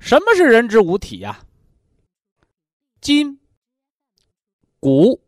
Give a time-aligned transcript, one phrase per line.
[0.00, 1.38] 什么是人之五体呀？
[3.02, 3.38] 筋、
[4.80, 5.22] 骨、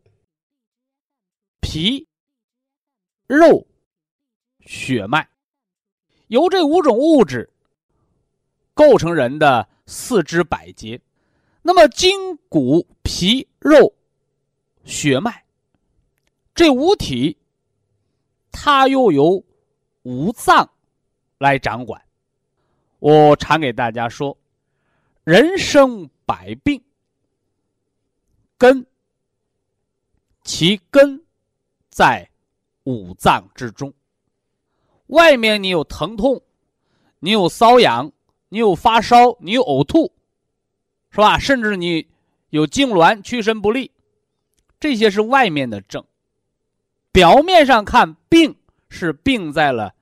[1.61, 2.05] 皮、
[3.27, 3.65] 肉、
[4.61, 5.29] 血脉，
[6.27, 7.49] 由这五种物质
[8.73, 10.99] 构成人的四肢百节。
[11.61, 13.93] 那么，筋、骨、皮、肉、
[14.83, 15.45] 血脉
[16.53, 17.37] 这五体，
[18.51, 19.41] 它又由
[20.01, 20.69] 五脏
[21.37, 22.03] 来掌管。
[22.99, 24.35] 我常给大家说。
[25.23, 26.83] 人生百病，
[28.57, 28.85] 根
[30.43, 31.23] 其根
[31.89, 32.29] 在
[32.83, 33.93] 五脏之中。
[35.07, 36.41] 外面你有疼痛，
[37.19, 38.11] 你有瘙痒，
[38.49, 40.11] 你有发烧，你有呕吐，
[41.09, 41.39] 是吧？
[41.39, 42.05] 甚至你
[42.49, 43.91] 有痉挛、屈伸不利，
[44.79, 46.03] 这些是外面的症。
[47.13, 48.57] 表面上看，病
[48.89, 49.93] 是病在了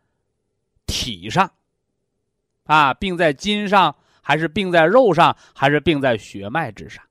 [0.87, 1.53] 体上，
[2.63, 3.95] 啊，病在筋上。
[4.21, 7.03] 还是病在肉上，还是病在血脉之上，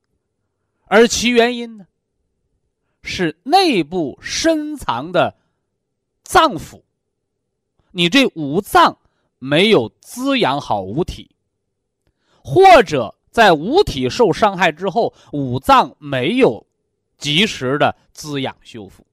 [0.85, 1.85] 而其原因呢，
[3.03, 5.35] 是内部深藏的
[6.23, 6.81] 脏腑，
[7.91, 8.97] 你这五脏
[9.39, 11.29] 没有滋养好五体，
[12.41, 16.65] 或者在五体受伤害之后，五脏没有
[17.17, 19.05] 及时的滋养修复，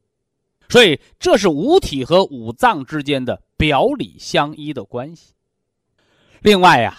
[0.69, 5.35] 所以这是五体和五脏之间的表里相依的关系。
[6.41, 6.97] 另外呀。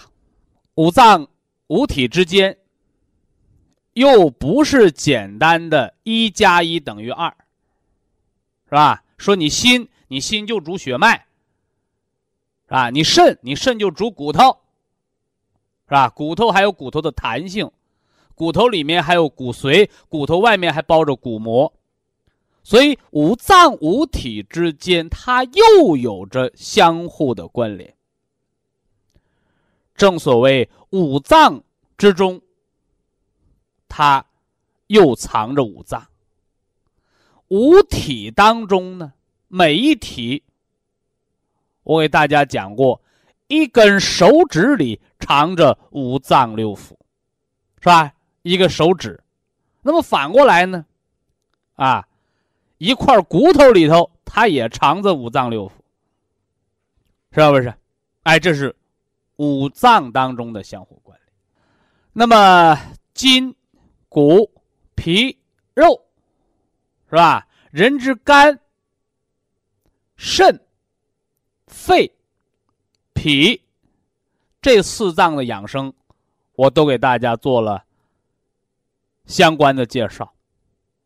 [0.80, 1.28] 五脏
[1.66, 2.56] 五体之间，
[3.92, 7.28] 又不是简单的一加一等于二，
[8.64, 9.04] 是吧？
[9.18, 11.26] 说你心，你心就主血脉，
[12.64, 12.88] 是吧？
[12.88, 14.56] 你肾，你肾就主骨头，
[15.84, 16.08] 是吧？
[16.08, 17.70] 骨头还有骨头的弹性，
[18.34, 21.70] 骨头里面还有骨髓，骨头外面还包着骨膜，
[22.62, 27.94] 所以五脏五体之间，它又有着相互的关联。
[30.00, 31.62] 正所谓五脏
[31.98, 32.40] 之中，
[33.86, 34.24] 它
[34.86, 36.02] 又藏着五脏。
[37.48, 39.12] 五体当中呢，
[39.48, 40.42] 每一体，
[41.82, 43.02] 我给大家讲过，
[43.46, 46.92] 一根手指里藏着五脏六腑，
[47.80, 48.10] 是吧？
[48.40, 49.22] 一个手指，
[49.82, 50.86] 那么反过来呢，
[51.74, 52.08] 啊，
[52.78, 55.72] 一块骨头里头，它也藏着五脏六腑，
[57.32, 57.74] 是不是？
[58.22, 58.74] 哎，这是。
[59.40, 61.32] 五脏当中的相互关联，
[62.12, 62.78] 那么
[63.14, 63.56] 筋、
[64.06, 64.52] 骨、
[64.94, 65.38] 皮、
[65.72, 65.98] 肉，
[67.08, 67.48] 是吧？
[67.70, 68.60] 人之肝、
[70.14, 70.60] 肾、
[71.66, 72.12] 肺、
[73.14, 73.62] 脾
[74.60, 75.90] 这四脏的养生，
[76.52, 77.82] 我都给大家做了
[79.24, 80.34] 相关的介绍，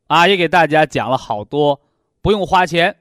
[0.08, 1.80] 啊，也给大家讲了好多
[2.20, 3.00] 不用花钱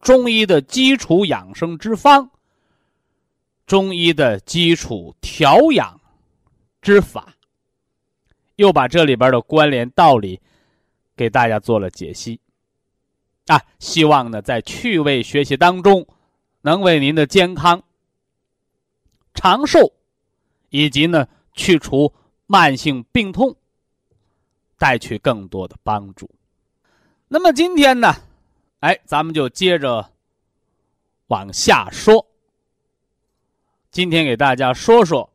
[0.00, 2.30] 中医的基础养生之方。
[3.70, 6.00] 中医的基础调养
[6.82, 7.36] 之法，
[8.56, 10.40] 又把这里边的关联道理
[11.14, 12.40] 给大家做了解析，
[13.46, 16.04] 啊，希望呢在趣味学习当中，
[16.62, 17.80] 能为您的健康、
[19.34, 19.92] 长寿
[20.70, 22.12] 以及呢去除
[22.48, 23.54] 慢性病痛
[24.78, 26.28] 带去更多的帮助。
[27.28, 28.16] 那么今天呢，
[28.80, 30.10] 哎，咱们就接着
[31.28, 32.26] 往下说。
[33.90, 35.28] 今天给大家说说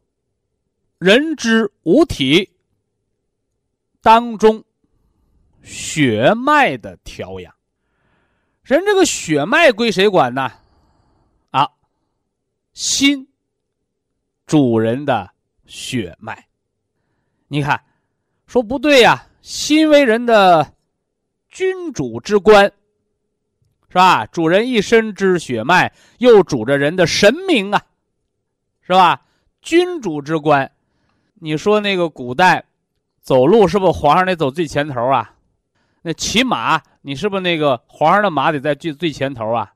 [0.97, 2.49] 人之五体
[4.01, 4.63] 当中
[5.61, 7.53] 血脉的调养。
[8.63, 10.49] 人这个血脉归谁管呢？
[11.51, 11.69] 啊，
[12.73, 13.27] 心
[14.45, 15.29] 主人的
[15.65, 16.47] 血脉。
[17.49, 17.83] 你看，
[18.47, 20.73] 说不对呀，心为人的
[21.49, 22.71] 君主之官，
[23.89, 24.25] 是吧？
[24.27, 27.85] 主人一身之血脉，又主着人的神明啊。
[28.85, 29.21] 是吧？
[29.61, 30.71] 君主之官，
[31.35, 32.63] 你说那个古代
[33.19, 35.33] 走路是不是皇上得走最前头啊？
[36.03, 39.73] 那骑马，你是不是那个皇上的马得在最最前头啊？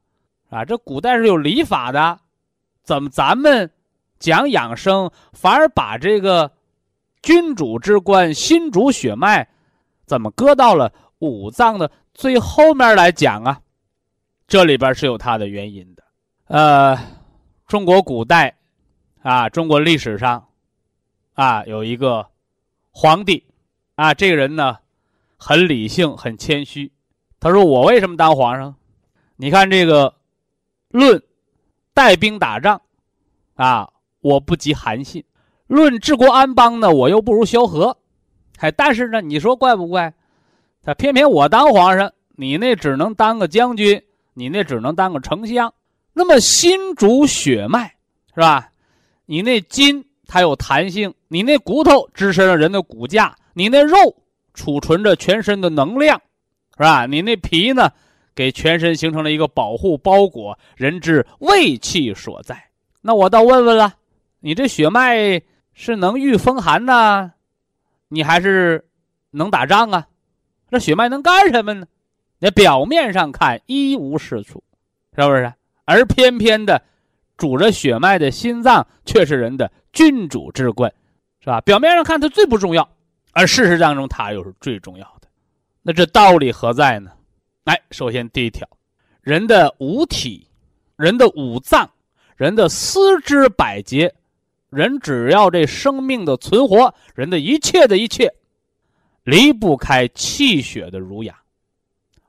[0.51, 2.19] 啊，这古代是有礼法的，
[2.83, 3.71] 怎么咱们
[4.19, 6.51] 讲养生，反而把这个
[7.23, 9.49] 君主之官、心主血脉，
[10.05, 13.59] 怎么搁到了五脏的最后面来讲啊？
[14.47, 16.03] 这里边是有它的原因的。
[16.45, 16.95] 呃，
[17.65, 18.55] 中国古代
[19.21, 20.47] 啊，中国历史上
[21.33, 22.27] 啊，有一个
[22.91, 23.45] 皇帝
[23.95, 24.77] 啊，这个人呢。
[25.41, 26.91] 很理性，很谦虚。
[27.39, 28.75] 他说：“我为什么当皇上？
[29.37, 30.13] 你看这个，
[30.89, 31.23] 论
[31.93, 32.81] 带兵打仗，
[33.55, 33.89] 啊，
[34.19, 35.23] 我不及韩信；
[35.67, 37.95] 论治国安邦呢，我又不如萧何。
[38.57, 40.13] 哎，但是呢，你说怪不怪？
[40.83, 45.73] 他偏偏我当皇上，你那只能当个将军，你那只能当个丞相。
[46.11, 47.95] 那么心主血脉，
[48.35, 48.68] 是吧？
[49.29, 53.95] 你那筋它有弹性，你那骨头支撑着人的骨架，你那肉。”
[54.55, 56.19] 储存着全身的能量，
[56.75, 57.05] 是吧？
[57.05, 57.89] 你那皮呢，
[58.35, 62.61] 给全身形成了一个保护包裹，人之胃气所在。
[62.99, 63.93] 那我倒问问了，
[64.39, 65.41] 你这血脉
[65.73, 67.31] 是能御风寒呢，
[68.09, 68.83] 你还是
[69.29, 70.07] 能打仗啊？
[70.69, 71.85] 这血脉能干什么呢？
[72.39, 74.61] 那表面上看一无是处，
[75.15, 75.53] 是不是？
[75.85, 76.81] 而偏偏的，
[77.39, 80.93] 主着血脉的心脏却是人的君主之官，
[81.39, 81.59] 是吧？
[81.61, 82.87] 表面上看它最不重要。
[83.31, 85.27] 而事实当中，它又是最重要的。
[85.81, 87.11] 那这道理何在呢？
[87.63, 88.67] 来，首先第一条，
[89.21, 90.47] 人的五体、
[90.97, 91.89] 人的五脏、
[92.35, 94.13] 人的四肢百节，
[94.69, 98.33] 人只要这生命的存活，人的一切的一切，
[99.23, 101.35] 离不开气血的濡养。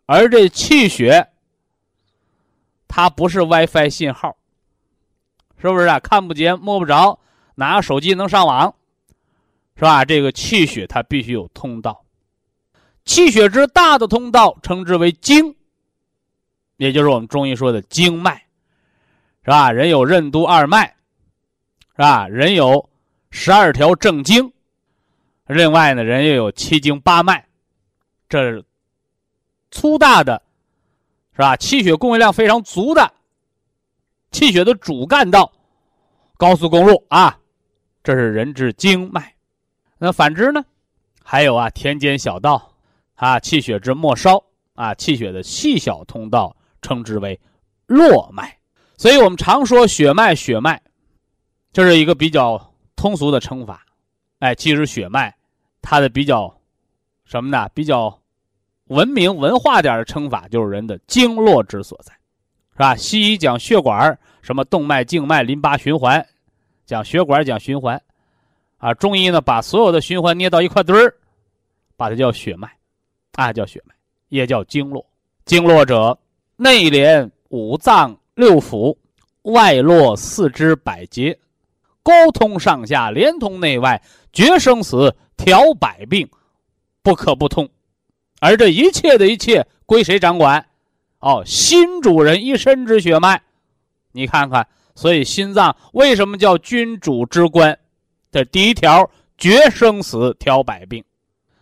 [0.06, 1.28] 而这气血，
[2.86, 4.36] 它不是 WiFi 信号，
[5.60, 5.98] 是不是啊？
[6.00, 7.18] 看不见摸不着，
[7.54, 8.74] 拿个手机能上网？
[9.76, 10.04] 是吧？
[10.04, 12.04] 这个气血它必须有通道，
[13.04, 15.54] 气血之大的通道称之为经，
[16.76, 18.42] 也就是我们中医说的经脉，
[19.44, 19.70] 是吧？
[19.72, 20.86] 人有任督二脉，
[21.92, 22.28] 是吧？
[22.28, 22.88] 人有
[23.30, 24.52] 十二条正经，
[25.46, 27.46] 另外呢，人又有七经八脉，
[28.28, 28.64] 这是
[29.70, 30.42] 粗大的，
[31.32, 31.56] 是吧？
[31.56, 33.12] 气血供应量非常足的
[34.30, 35.50] 气血的主干道，
[36.36, 37.38] 高速公路啊，
[38.02, 39.34] 这是人之经脉。
[39.98, 40.64] 那反之呢？
[41.22, 42.72] 还有啊，田间小道，
[43.14, 44.42] 啊，气血之末梢
[44.74, 47.38] 啊，气血的细小通道，称之为
[47.86, 48.56] 络脉。
[48.96, 50.80] 所以我们常说血脉，血脉，
[51.72, 53.84] 这是一个比较通俗的称法。
[54.38, 55.36] 哎，其实血脉
[55.82, 56.54] 它的比较
[57.24, 57.68] 什么呢？
[57.74, 58.20] 比较
[58.86, 62.12] 文明文化点的称法就是人的经络之所在，
[62.80, 62.96] 是吧？
[62.96, 66.26] 西医讲血管，什么动脉、静脉、淋巴循环，
[66.86, 68.00] 讲血管，讲循环。
[68.78, 71.14] 啊，中医呢，把所有的循环捏到一块堆儿，
[71.94, 72.70] 把它叫血脉，
[73.32, 73.94] 啊，叫血脉，
[74.30, 75.04] 也叫经络。
[75.44, 76.18] 经络者，
[76.56, 78.96] 内连五脏六腑，
[79.42, 81.38] 外络四肢百节，
[82.02, 84.00] 沟通上下，连通内外，
[84.32, 86.26] 决生死，调百病，
[87.02, 87.68] 不可不通。
[88.40, 90.64] 而这一切的一切归谁掌管？
[91.20, 93.42] 哦，心主人一身之血脉。
[94.12, 97.78] 你看看，所以心脏为什么叫君主之官？
[98.32, 101.04] 这第一条，决生死，调百病，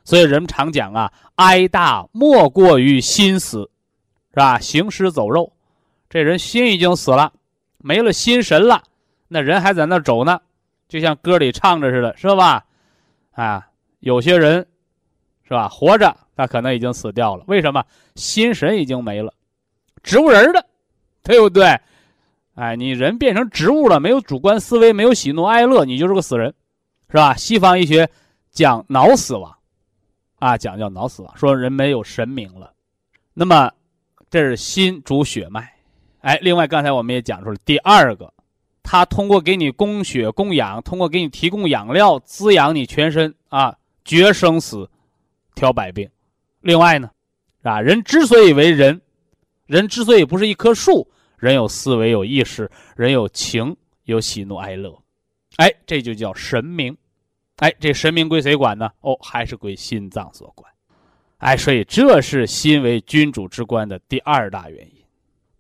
[0.05, 3.71] 所以人们常讲啊，哀大莫过于心死，
[4.31, 4.59] 是吧？
[4.59, 5.53] 行尸走肉，
[6.09, 7.33] 这人心已经死了，
[7.79, 8.83] 没了心神了，
[9.29, 10.41] 那人还在那走呢，
[10.89, 12.65] 就像歌里唱着似的，是吧？
[13.33, 13.69] 啊，
[14.01, 14.67] 有些人，
[15.43, 15.69] 是吧？
[15.69, 17.85] 活着，他可能已经死掉了，为什么？
[18.15, 19.33] 心神已经没了，
[20.03, 20.65] 植物人的，
[21.23, 21.79] 对不对？
[22.55, 26.53] 哎，你人变成植物了，没有主观思维，没有喜怒哀乐，你就是个死人，
[27.09, 27.35] 是吧？
[27.35, 28.09] 西方医学
[28.51, 29.57] 讲脑死亡，
[30.41, 32.73] 啊，讲叫脑死亡，说人没有神明了。
[33.33, 33.71] 那么，
[34.29, 35.73] 这是心主血脉。
[36.21, 38.33] 哎，另外刚才我们也讲出了第二个，
[38.83, 44.91] 它通过给你供血供氧，通过给你提供养料滋养你全身啊，决生死，
[45.55, 46.11] 调百病。
[46.61, 47.09] 另外呢，
[47.63, 49.01] 啊，人之所以为人，
[49.69, 51.09] 人之所以不是一棵树。
[51.37, 54.93] 人有思维，有意识，人有情，有喜怒哀乐，
[55.59, 56.97] 哎，这就叫神明，
[57.59, 58.91] 哎，这神明归谁管呢？
[59.03, 60.69] 哦，还是归心脏所管，
[61.37, 65.05] 哎，所以这是心为君主之官的第二大原因，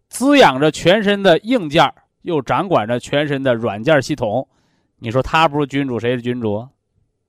[0.08, 1.88] 滋养着全身的硬件，
[2.22, 4.48] 又掌管着全身的软件系统。
[4.98, 6.66] 你说他不是君主，谁是君主？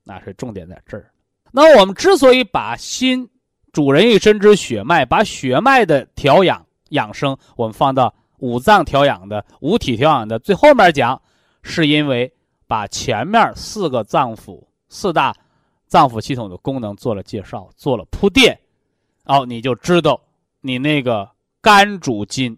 [0.04, 1.12] 那是重点在这儿。
[1.52, 3.30] 那我们之所以把心
[3.72, 8.14] 主人一身之血脉，把血脉的调养养生，我们放到。
[8.42, 11.22] 五脏调养的，五体调养的，最后面讲，
[11.62, 12.34] 是因为
[12.68, 15.36] 把前面四个脏腑四大
[15.88, 18.58] 脏腑系统的功能做了介绍，做了铺垫，
[19.26, 20.22] 哦，你就知道
[20.62, 21.30] 你那个
[21.60, 22.58] 肝主筋，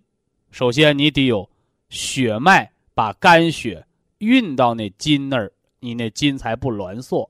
[0.52, 1.50] 首先你得有
[1.90, 3.84] 血脉把肝血
[4.20, 7.28] 运到那筋那儿，你那筋才不挛缩，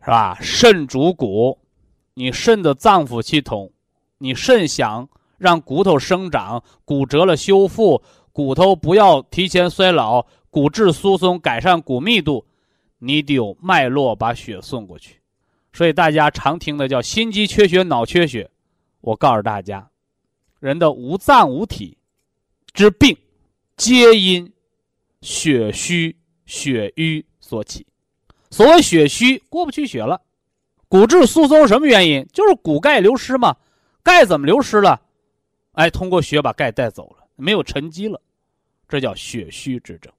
[0.00, 0.38] 是吧？
[0.40, 1.58] 肾主骨，
[2.14, 3.72] 你肾的脏腑系统，
[4.18, 5.08] 你肾想
[5.40, 10.26] 让骨头生长，骨折了修复，骨头不要提前衰老。
[10.50, 12.44] 骨质疏松，改善骨密度，
[12.98, 15.20] 你得有脉络把血送过去。
[15.72, 18.50] 所以大家常听的叫心肌缺血、脑缺血。
[19.00, 19.88] 我告诉大家，
[20.58, 21.96] 人的五脏五体
[22.74, 23.16] 之病，
[23.78, 24.52] 皆因
[25.22, 27.86] 血虚血瘀所起。
[28.50, 30.20] 所谓血虚，过不去血了。
[30.88, 32.26] 骨质疏松什么原因？
[32.32, 33.56] 就是骨钙流失嘛。
[34.02, 35.00] 钙怎么流失了？
[35.80, 38.20] 哎，通过血把钙带走了，没有沉积了，
[38.86, 40.12] 这叫血虚之症。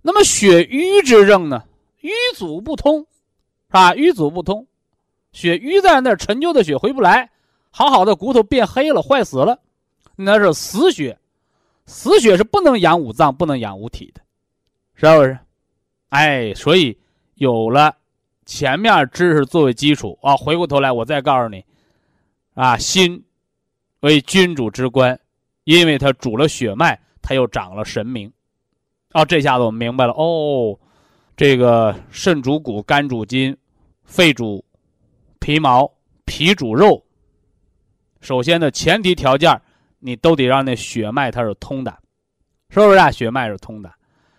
[0.00, 1.62] 那么血瘀之症呢？
[2.00, 3.94] 瘀阻不通，是吧？
[3.94, 4.66] 瘀阻不通，
[5.32, 7.30] 血瘀在那儿，陈旧的血回不来，
[7.70, 9.60] 好好的骨头变黑了，坏死了，
[10.16, 11.18] 那是死血。
[11.84, 14.22] 死血是不能养五脏，不能养五体的，
[14.94, 15.38] 是不是？
[16.08, 16.98] 哎，所以
[17.34, 17.94] 有了
[18.46, 21.62] 前面知识作为基础啊，回过头来我再告诉你，
[22.54, 23.22] 啊，心
[24.04, 25.18] 为君主之官，
[25.64, 28.30] 因为他主了血脉，他又长了神明。
[29.14, 30.78] 哦，这下子我们明白了哦，
[31.34, 33.56] 这个肾主骨，肝主筋，
[34.04, 34.62] 肺主
[35.38, 35.90] 皮毛，
[36.26, 37.02] 脾主肉。
[38.20, 39.58] 首先的前提条件，
[40.00, 41.90] 你都得让那血脉它是通的，
[42.68, 43.10] 是不是啊？
[43.10, 43.90] 血脉是通的。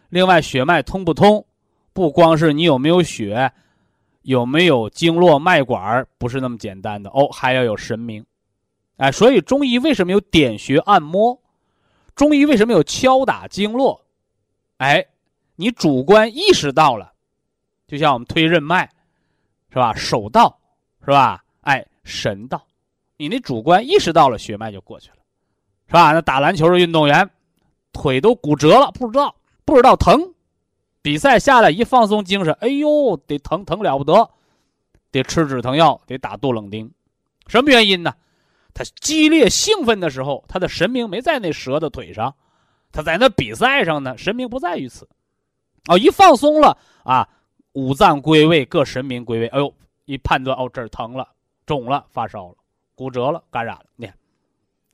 [0.10, 1.44] 另外，血脉通不通，
[1.92, 3.52] 不光是你有没有血，
[4.22, 8.24] 有没有经络脉管，不是那么简单的哦，还要有神明。
[8.98, 11.42] 哎，所以中医为什么有点穴按摩？
[12.16, 14.06] 中医为什么有敲打经络？
[14.78, 15.06] 哎，
[15.58, 17.12] 你主观意识到了，
[17.88, 18.90] 就像我们推任脉，
[19.70, 19.94] 是吧？
[19.94, 20.58] 手到，
[21.02, 21.44] 是吧？
[21.62, 22.66] 哎，神到，
[23.18, 25.18] 你那主观意识到了，血脉就过去了，
[25.88, 26.14] 是吧？
[26.14, 27.30] 那打篮球的运动员，
[27.92, 29.36] 腿都骨折了，不知道
[29.66, 30.34] 不知道疼，
[31.02, 34.30] 比赛下来一放松精神，哎呦，得疼疼了不得，
[35.12, 36.90] 得吃止疼药，得打杜冷丁，
[37.48, 38.14] 什么原因呢？
[38.76, 42.36] 他激烈兴奋的时候，他的神明没在那蛇的腿上。
[42.92, 45.06] 他在那比赛上呢，神明不在于此，
[45.88, 47.28] 哦，一放松了啊，
[47.74, 49.74] 五脏归位，各神明归位，哎呦，
[50.06, 51.28] 一判断哦，这儿疼了，
[51.66, 52.56] 肿了，发烧了，
[52.96, 54.16] 骨折了，感染了，你看，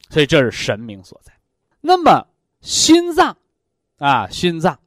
[0.09, 1.31] 所以这是神明所在。
[1.79, 2.25] 那么
[2.61, 3.37] 心脏，
[3.99, 4.79] 啊，心脏，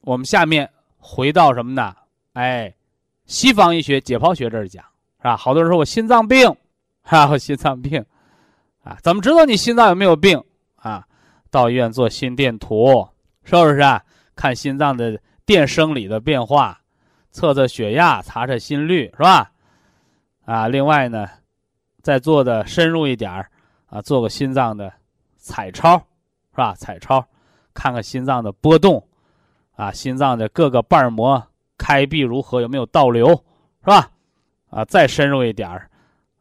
[0.00, 1.94] 我们下面回到什么呢？
[2.32, 2.74] 哎，
[3.26, 4.84] 西方医学解剖学这儿讲
[5.18, 5.36] 是吧？
[5.36, 6.52] 好多人说我心脏病，
[7.02, 8.04] 哈，我心脏病，
[8.82, 10.42] 啊，怎么知道你心脏有没有病
[10.76, 11.06] 啊？
[11.50, 13.08] 到医院做心电图，
[13.44, 14.02] 是不是啊？
[14.34, 16.80] 看心脏的电生理的变化，
[17.30, 19.52] 测测血压，查查心率，是吧？
[20.44, 21.28] 啊，另外呢，
[22.02, 23.30] 再做的深入一点
[23.86, 24.92] 啊，做个心脏的
[25.36, 26.74] 彩超，是吧？
[26.74, 27.24] 彩超，
[27.74, 29.06] 看看心脏的波动，
[29.76, 31.40] 啊，心脏的各个瓣膜
[31.78, 34.10] 开闭如何，有没有倒流，是吧？
[34.70, 35.68] 啊，再深入一点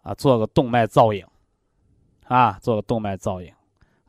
[0.01, 1.23] 啊，做个动脉造影，
[2.33, 3.51] 啊，做个动脉造影，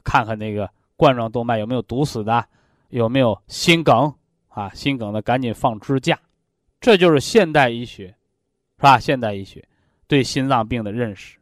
[0.04, 0.70] 看看那个。
[0.94, 2.44] 冠状动脉有没有堵死的？
[2.90, 4.14] 有没有心梗
[4.46, 4.70] 啊？
[4.72, 6.16] 心梗的赶紧放支架。
[6.80, 8.06] 这就是现代医学，
[8.76, 9.00] 是吧？
[9.00, 9.66] 现代医学
[10.06, 11.38] 对心脏病的认识，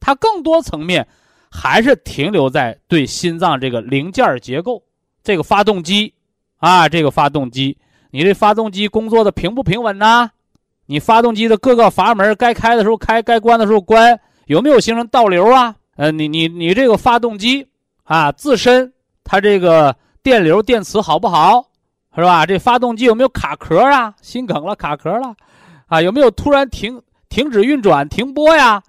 [0.00, 1.06] 它更多层面
[1.52, 4.82] 还是停留在对心脏这个零件结构，
[5.22, 6.12] 这个发动机
[6.56, 7.78] 啊，这个发动机，
[8.10, 10.32] 你这发动机工作的平不平稳呢？
[10.86, 15.76] 你发动机的各个阀门该开的时候开，该关的时候关，有没有形成倒流啊？
[15.96, 17.66] 呃，你你你这个发动机。
[18.02, 18.92] 啊，自身
[19.22, 21.64] 它这个电流电磁好不好，
[22.12, 22.44] 是吧？
[22.44, 24.12] 这发动机有没有卡壳啊？
[24.20, 25.32] 心梗了，卡壳了，
[25.86, 28.82] 啊，有没有突然停停止运转、停播呀？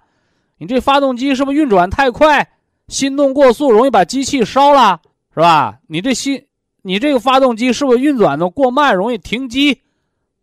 [0.58, 2.44] 你这发动机是不是运转太快，
[2.88, 5.00] 心动过速，容易把机器烧了，
[5.32, 5.78] 是吧？
[5.86, 6.44] 你这心，
[6.82, 9.80] 你这个发动机是不是运转的过慢，容易停机，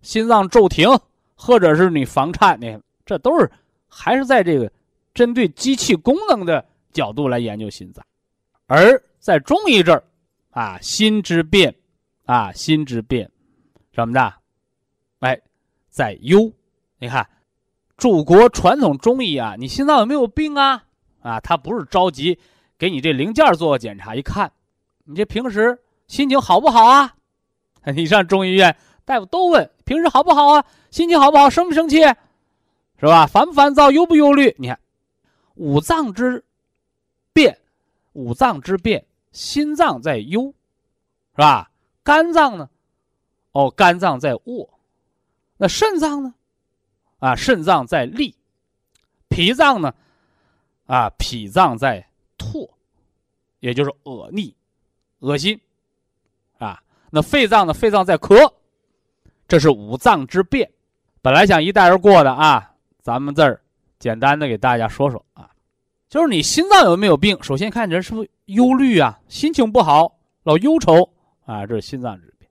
[0.02, 0.88] 心脏骤停，
[1.36, 2.58] 或者是你房颤？
[2.62, 3.52] 你这都是
[3.90, 4.72] 还是在这个
[5.20, 8.02] 针对机器功能的角度来研究心脏。
[8.68, 10.02] 而在中医这儿，
[10.52, 11.76] 啊，心之变，
[12.24, 13.30] 啊，心之变，
[13.92, 14.34] 什么的，
[15.20, 15.38] 哎，
[15.90, 16.50] 在忧。
[17.00, 17.28] 你看，
[17.98, 20.86] 祖国传统中医啊，你心脏有没有病啊？
[21.22, 22.40] 啊，他不是着急
[22.78, 24.50] 给你这零件做个检查，一看，
[25.04, 27.14] 你这平时心情好不好啊？
[27.94, 28.74] 你上中医院，
[29.04, 30.64] 大夫都问平时好不好啊？
[30.92, 31.50] 心情好不好？
[31.50, 31.98] 生不生气？
[33.02, 33.28] 是吧？
[33.28, 33.92] 烦不烦躁？
[33.92, 34.56] 忧不忧虑？
[34.58, 34.80] 你看，
[35.60, 36.44] 五脏之
[37.34, 37.60] 变。
[38.14, 40.54] 五脏之变，心脏在忧，
[41.36, 41.70] 是吧？
[42.04, 42.68] 肝脏呢？
[43.52, 44.68] 哦，肝脏在卧。
[45.58, 46.34] 那肾脏呢？
[47.20, 48.36] 啊，肾脏在利，
[49.30, 49.94] 脾脏呢，
[50.88, 52.06] 啊，脾脏在
[52.38, 52.70] 唾，
[53.60, 54.56] 也就是恶逆、
[55.20, 55.60] 恶心，
[56.58, 58.54] 啊，那肺脏呢，肺脏在咳，
[59.48, 60.70] 这是五脏之变。
[61.22, 63.62] 本来想一带而过的啊，咱们这儿
[64.00, 65.49] 简单的给大家说说啊，
[66.10, 67.38] 就是你心脏有没有病？
[67.44, 71.08] 首先看你是不是忧虑啊，心情不好，老忧愁
[71.46, 72.50] 啊，这是心脏之变。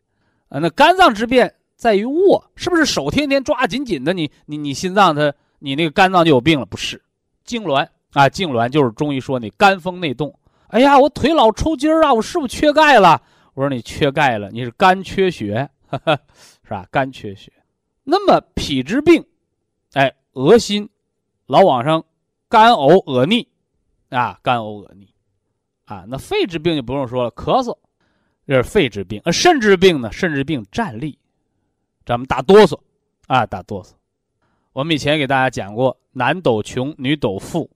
[0.48, 1.52] 啊，那肝脏之变。
[1.76, 4.12] 在于握，是不是手天天抓紧紧的？
[4.12, 6.66] 你你你心脏它，你那个肝脏就有病了？
[6.66, 7.00] 不是，
[7.46, 10.36] 痉挛啊，痉挛就是中医说那肝风内动。
[10.68, 13.22] 哎呀，我腿老抽筋儿啊，我是不是缺钙了？
[13.54, 15.68] 我说你缺钙了，你是肝缺血，
[16.64, 16.84] 是吧？
[16.90, 17.52] 肝缺血。
[18.02, 19.24] 那么脾之病，
[19.92, 20.88] 哎，恶心，
[21.46, 22.04] 老往上
[22.48, 23.46] 干呕恶逆，
[24.08, 25.12] 啊，干呕恶逆，
[25.84, 27.76] 啊，那肺之病就不用说了，咳嗽，
[28.46, 29.20] 这是肺之病。
[29.24, 30.10] 呃肾之病呢？
[30.10, 31.18] 肾之病站立。
[32.06, 32.80] 咱们打哆嗦，
[33.26, 33.90] 啊，打哆嗦。
[34.72, 37.70] 我们以前给大家讲过男抖穷，女抖富，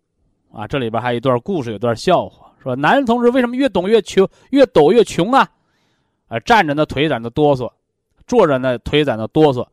[0.50, 5.46] 啊，这里边还有一段故事，有段笑话，说男同志为什么越抖越穷，越抖越穷啊？
[6.28, 7.70] 啊，站着呢腿在那哆嗦，
[8.26, 9.66] 坐着呢腿在那哆嗦，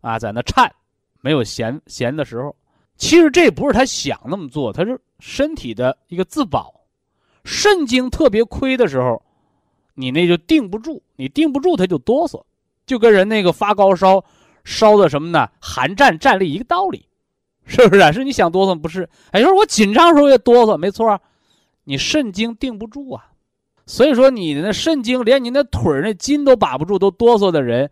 [0.00, 0.74] 啊，在那颤，
[1.20, 2.56] 没有闲闲的时候。
[2.96, 6.72] 其实这不是他想那么做，他是身体的一个自保。
[7.44, 9.22] 肾经特别亏的时候，
[9.94, 12.42] 你那就定不住，你定不住他就哆嗦。
[12.86, 14.24] 就跟人那个发高烧，
[14.64, 15.48] 烧的什么呢？
[15.60, 17.04] 寒战战栗一个道理，
[17.66, 18.12] 是不是啊？
[18.12, 19.08] 是你想哆嗦不是？
[19.30, 21.20] 哎，就是我紧张时候也哆嗦，没错，
[21.84, 23.28] 你肾经定不住啊。
[23.86, 27.90] 所以说你的那肾经连你那腿那筋都把不住，都哆嗦的人，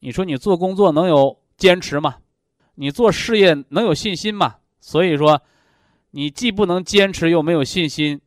[0.00, 2.16] 你说你做工作能有坚持吗？
[2.74, 4.56] 你做事业能有信心吗？
[4.80, 5.40] 所以说，
[6.10, 8.20] 你既不能坚持，又没有信心，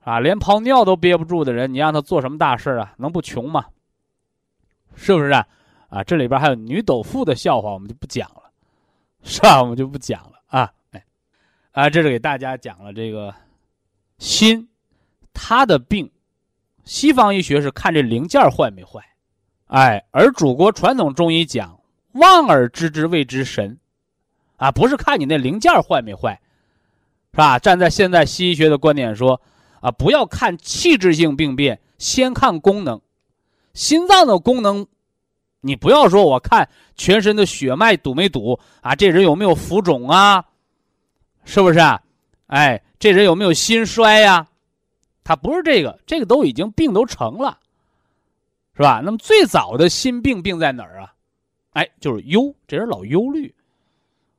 [0.00, 2.94] 啊，连泡尿都憋不住的人，你让他做什么大事啊？
[2.98, 3.66] 能不穷吗？
[4.94, 5.46] 是不是啊？
[5.88, 8.42] 啊，这里边还有女斗妇的笑话，我们就不讲了，
[9.22, 9.60] 是吧？
[9.60, 10.72] 我们就不讲了啊。
[10.92, 11.04] 哎，
[11.72, 13.34] 啊，这是给大家讲了这个
[14.18, 14.68] 心，
[15.34, 16.10] 他的病，
[16.84, 19.00] 西方医学是看这零件坏没坏，
[19.66, 21.78] 哎，而祖国传统中医讲
[22.12, 23.78] 望而知之谓之神，
[24.56, 26.40] 啊，不是看你那零件坏没坏，
[27.32, 27.58] 是吧？
[27.58, 29.40] 站在现在西医学的观点说，
[29.80, 33.00] 啊，不要看器质性病变，先看功能。
[33.74, 34.86] 心脏的功能，
[35.62, 38.94] 你不要说我看全身的血脉堵没堵啊？
[38.94, 40.44] 这人有没有浮肿啊？
[41.44, 42.02] 是不是啊？
[42.48, 44.46] 哎，这人有没有心衰呀？
[45.24, 47.58] 他不是这个，这个都已经病都成了，
[48.76, 49.00] 是吧？
[49.02, 51.14] 那么最早的心病病在哪儿啊？
[51.72, 53.52] 哎，就是忧，这人老忧虑，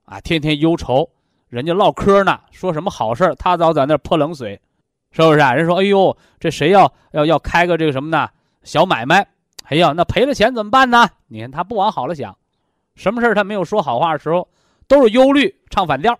[0.05, 1.09] 啊，天天忧愁，
[1.49, 4.59] 人家唠嗑呢，说什么好事他早在那泼冷水，
[5.11, 5.53] 是不是啊？
[5.53, 8.29] 人说，哎呦，这谁要要要开个这个什么呢？
[8.63, 9.27] 小买卖，
[9.63, 11.07] 哎呀，那赔了钱怎么办呢？
[11.27, 12.37] 你看他不往好了想，
[12.95, 14.47] 什么事他没有说好话的时候，
[14.87, 16.17] 都是忧虑，唱反调。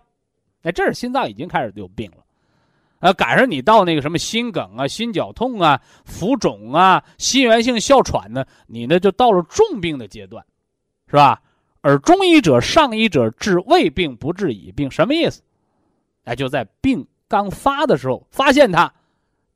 [0.62, 2.24] 哎，这是心脏已经开始有病了，
[3.00, 10.44] 呃，赶上你到那个什么心梗啊、心绞痛啊、浮肿啊、心源性哮喘呢，你呢就到了重病的阶段，
[11.14, 11.40] 是吧？
[11.80, 15.42] 而中医者、上医者治未病不治已病，什么意思？
[16.24, 18.92] 哎，就在病刚发的时候发现它，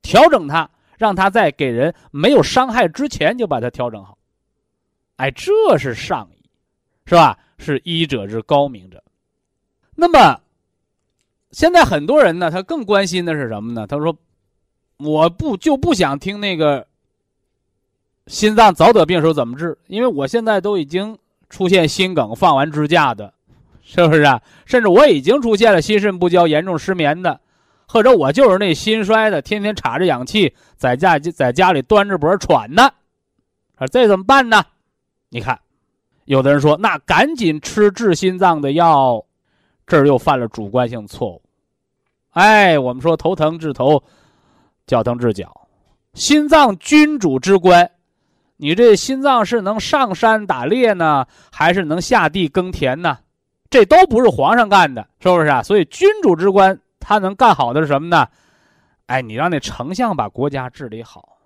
[0.01, 0.69] 调整它。
[0.97, 4.17] 让他在给人没有伤害之前就把它调整好，
[5.15, 6.49] 哎，这是上医，
[7.05, 7.39] 是吧？
[7.57, 9.01] 是医者之高明者。
[9.95, 10.41] 那么，
[11.51, 13.87] 现在很多人呢，他更关心的是什么呢？
[13.87, 14.13] 他说
[14.99, 16.85] ：“我不就不想听那个
[18.27, 21.17] 心脏早得病时候怎么治，因为我现在都已经
[21.49, 23.33] 出现心梗放完支架的，
[23.81, 24.41] 是不是啊？
[24.65, 27.41] 甚至我已经出现了心肾不交、严重失眠的。”
[27.91, 32.83] 或者我就是那心衰的，天天插着氧气，在家在家里端着脖喘呢，
[33.77, 34.63] 啊，这怎么办呢？
[35.29, 35.59] 你看，
[36.25, 39.25] 有的人说，那赶紧吃治心脏的药，
[39.87, 41.41] 这儿又犯了主观性错误。
[42.29, 44.03] 哎，我们说头疼治头，
[44.85, 45.67] 脚疼治脚，
[46.13, 47.89] 心脏君主之官，
[48.61, 53.17] 你这心脏是能上山打猎呢，还是能下地耕田呢？
[53.69, 55.63] 这都不是皇上干的，是不是啊？
[55.63, 56.79] 所以君主之官。
[57.01, 58.27] 他能干好的是什么呢？
[59.07, 61.37] 哎，你让那丞相把国家治理好，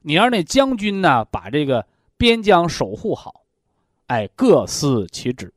[0.00, 3.42] 你让那将军呢把这个边疆守护好，
[4.06, 5.52] 哎，各司其职。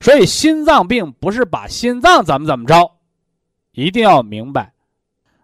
[0.00, 2.88] 所以心脏病不是把心脏怎么怎么着，
[3.72, 4.72] 一定要明白。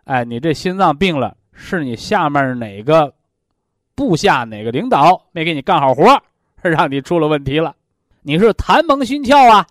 [0.04, 3.12] 哎，你这心脏病了，是你下面哪个
[3.94, 6.22] 部下哪个领导没给你干好活，
[6.62, 7.74] 让你出了问题了？
[8.22, 9.66] 你是痰蒙心窍啊？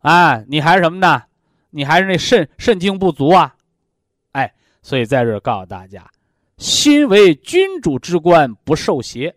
[0.00, 1.22] 哎，你还是什么呢？
[1.70, 3.54] 你还是那肾肾精不足啊，
[4.32, 6.08] 哎，所以在这告诉大家，
[6.58, 9.34] 心为君主之官，不受邪，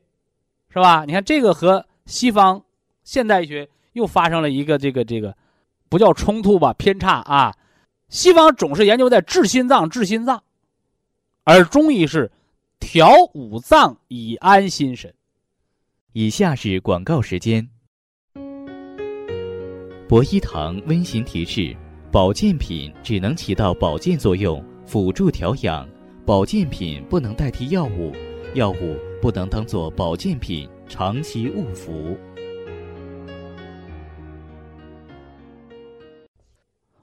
[0.70, 1.06] 是吧？
[1.06, 2.64] 你看这个和西方
[3.04, 5.36] 现代医学又发生了一个这个这个
[5.90, 7.54] 不叫冲突吧，偏差啊。
[8.10, 10.42] 西方总是研究在治心脏，治心脏，
[11.44, 12.32] 而中医是
[12.80, 15.14] 调五脏以安心神。
[16.14, 17.70] 以下是广告时间。
[20.08, 21.76] 博一堂温馨提示：
[22.12, 25.88] 保健品只能起到保健作用，辅助调养；
[26.26, 28.12] 保健品不能代替药物，
[28.56, 32.18] 药物不能当做保健品长期误服。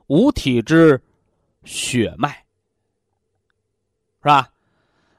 [0.09, 1.01] 五体之
[1.65, 2.45] 血脉，
[4.21, 4.51] 是吧？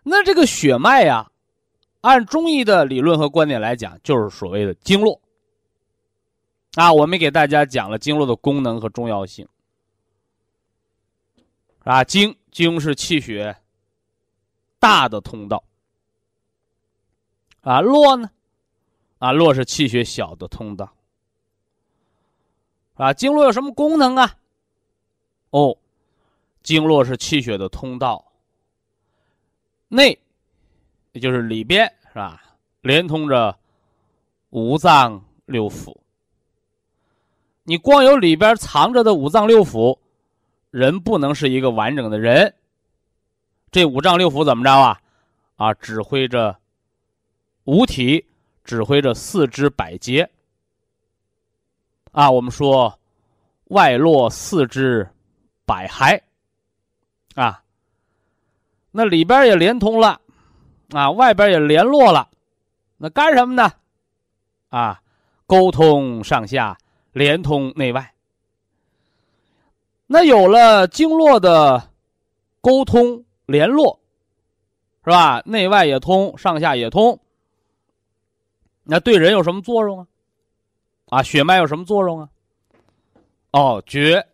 [0.09, 1.29] 那这个血脉呀，
[1.99, 5.19] 按中医的理论和观点来讲，就是所谓的经络。
[6.75, 9.47] 啊，我们给大家讲了经络的功能和重要性。
[11.83, 13.57] 啊，经经是气血
[14.79, 15.63] 大的通道。
[17.61, 18.29] 啊，络呢？
[19.17, 20.93] 啊，络是气血小的通道。
[22.93, 24.35] 啊，经络有什么功能啊？
[25.49, 25.77] 哦，
[26.63, 28.26] 经络是气血的通道，
[29.87, 30.17] 内，
[31.11, 32.41] 也就是里边，是吧？
[32.81, 33.57] 连通着
[34.49, 35.95] 五脏六腑。
[37.63, 39.97] 你光有里边藏着的五脏六腑，
[40.71, 42.53] 人不能是一个完整的人。
[43.71, 45.01] 这五脏六腑怎么着啊？
[45.55, 46.57] 啊，指挥着
[47.65, 48.25] 五体，
[48.63, 50.29] 指挥着四肢百节。
[52.11, 52.99] 啊，我们说
[53.65, 55.09] 外络四肢。
[55.67, 56.21] 百骸，
[57.35, 57.61] 啊，
[58.97, 60.19] 那里边也连通了，
[60.89, 62.27] 啊，外边也联络了，
[62.97, 63.71] 那干什么呢？
[64.69, 64.99] 啊，
[65.45, 66.75] 沟通上下，
[67.11, 68.11] 连通内外。
[70.07, 71.91] 那有了经络的
[72.59, 73.99] 沟通联络，
[75.03, 75.43] 是吧？
[75.45, 77.19] 内外也通，上下也通。
[78.81, 80.07] 那对人有什么作用啊？
[81.09, 82.29] 啊，血脉有什么作用啊？
[83.51, 84.27] 哦，绝。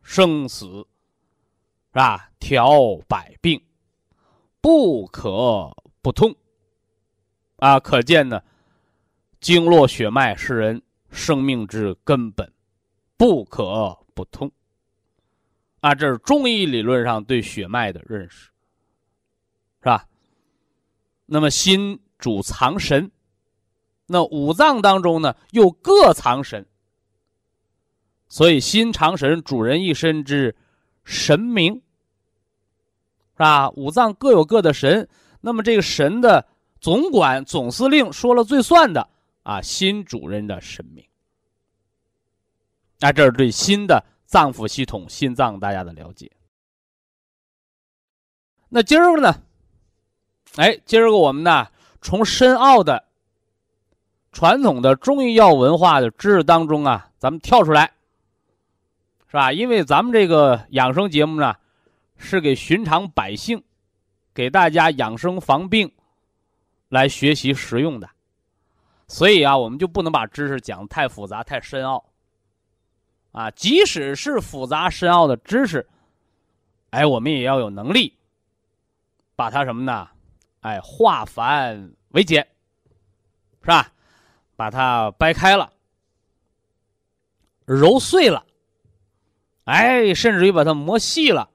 [0.00, 2.30] 生死，是吧？
[2.38, 2.70] 调
[3.08, 3.60] 百病，
[4.66, 6.34] 不可不通。
[7.58, 8.42] 啊，可见呢，
[9.38, 12.52] 经络血脉是人生命之根本，
[13.16, 14.50] 不可不通。
[15.78, 18.46] 啊，这是中医理论上对血脉的认识，
[19.78, 20.04] 是吧？
[21.26, 23.08] 那么心主藏神，
[24.06, 26.66] 那五脏当中呢，又各藏神。
[28.26, 30.56] 所以，心藏神，主人一身之
[31.04, 31.80] 神明，
[33.36, 33.68] 是吧？
[33.72, 35.06] 五脏各有各的神，
[35.42, 36.46] 那么这个神的
[36.80, 39.06] 总管、总司令说了最算的
[39.42, 41.04] 啊，新主人的神明。
[42.98, 46.30] 那这是对新的脏腑系统、心脏大家的了解。
[48.70, 49.34] 那今儿个呢？
[50.56, 51.68] 哎，今儿个我们呢，
[52.00, 53.04] 从深奥的
[54.32, 57.92] 传统的中医药文化的知识当中啊，咱们跳出来。
[59.28, 59.52] 是吧？
[59.52, 61.54] 因为咱们这个养生节目呢，
[62.16, 63.62] 是给寻常百姓，
[64.34, 65.90] 给大家养生防病，
[66.88, 68.08] 来学习实用的，
[69.08, 72.04] 所以啊，我们就不能把知识讲太复杂、太深奥。
[73.32, 75.86] 啊，即使是复杂深奥的知识，
[76.88, 78.16] 哎，我们也要有能力，
[79.34, 80.08] 把它什么呢？
[80.60, 82.46] 哎，化繁为简，
[83.60, 83.92] 是吧？
[84.56, 85.70] 把它掰开了，
[87.66, 88.46] 揉碎了。
[89.64, 91.50] 哎，甚至于把它磨细了，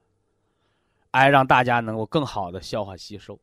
[1.12, 3.40] 哎，让大家能够更好的消化吸收。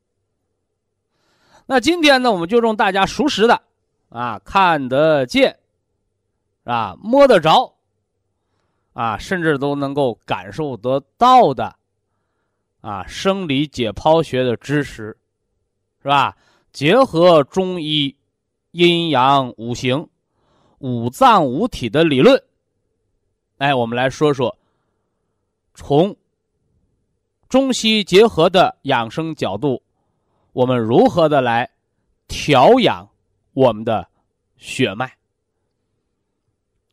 [1.67, 3.63] 那今天呢，我们就用大家熟识的，
[4.09, 5.59] 啊，看得见，
[6.65, 7.75] 啊，摸得着，
[8.95, 11.77] 啊，甚至都能够感受得到的，
[12.81, 15.17] 啊，生理解剖学的知识，
[16.03, 16.37] 是吧？
[16.73, 18.17] 结合中医
[18.71, 20.09] 阴阳五行、
[20.79, 22.43] 五脏五体的理论，
[23.59, 24.57] 哎，我们来说说。
[25.75, 26.17] 从
[27.49, 29.83] 中西结合的养生角度，
[30.53, 31.69] 我们如何的来
[32.27, 33.09] 调养
[33.55, 34.07] 我们的
[34.57, 35.07] 血脉，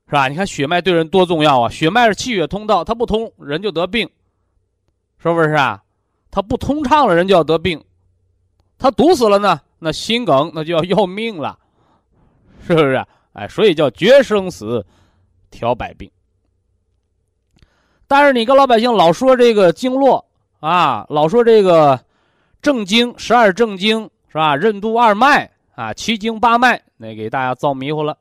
[0.08, 0.28] 是吧？
[0.28, 1.70] 你看血脉对人多重要啊！
[1.70, 4.10] 血脉是气血通道，它不通人就得病，
[5.18, 5.84] 是不是啊？
[6.32, 7.80] 它不通畅了，人就要得病；
[8.78, 11.60] 它堵死了呢，那心梗那就要要命了，
[12.66, 13.06] 是不是？
[13.34, 14.86] 哎，所以叫绝生死，
[15.50, 16.10] 调百病。
[18.08, 20.25] 但是你跟老百姓老说这个经络
[20.68, 22.04] 啊，老说这个
[22.60, 24.56] 正经十二正经是吧？
[24.56, 28.18] 任督二脉啊，七经八脉，那给大家造迷糊了。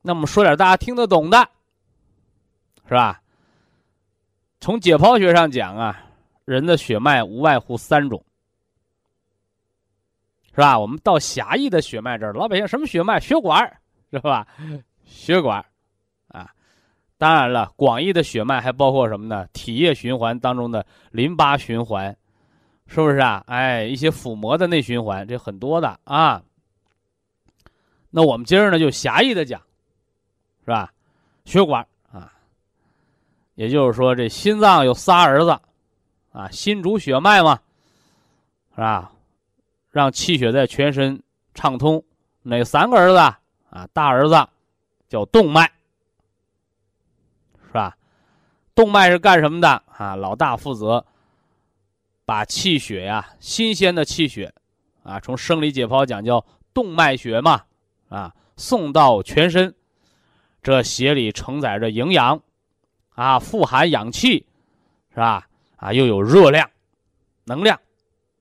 [0.00, 1.38] 那么说点大家听得懂的，
[2.86, 3.20] 是吧？
[4.60, 6.00] 从解剖学上讲啊，
[6.44, 8.24] 人的血脉无外乎三种，
[10.52, 10.78] 是吧？
[10.78, 13.18] 我们到狭义的血脉这儿，老百姓什么血脉？
[13.18, 13.80] 血管
[14.12, 14.46] 是吧？
[15.04, 15.66] 血管，
[17.18, 19.46] 当然了，广义的血脉还包括什么呢？
[19.52, 22.16] 体液循环当中的淋巴循环，
[22.86, 23.42] 是不是啊？
[23.48, 26.40] 哎，一些腹膜的内循环，这很多的啊。
[28.10, 29.60] 那我们今儿呢就狭义的讲，
[30.64, 30.92] 是吧？
[31.44, 32.32] 血管啊，
[33.56, 35.50] 也就是说这心脏有仨儿子，
[36.30, 37.58] 啊，心主血脉嘛，
[38.76, 39.10] 是吧？
[39.90, 41.20] 让气血在全身
[41.52, 42.00] 畅通，
[42.42, 43.88] 哪三个儿子啊？
[43.92, 44.36] 大儿子
[45.08, 45.68] 叫动脉，
[47.68, 47.96] 是吧？
[48.74, 50.16] 动脉是干什么的啊？
[50.16, 51.06] 老大负责
[52.24, 54.52] 把气血呀，新鲜的气血
[55.04, 57.62] 啊，从生理解剖讲叫动脉血嘛。
[58.08, 59.74] 啊，送到全身，
[60.62, 62.40] 这血里承载着营养，
[63.10, 64.46] 啊，富含氧气，
[65.10, 65.46] 是吧？
[65.76, 66.70] 啊，又有热量、
[67.44, 67.78] 能量，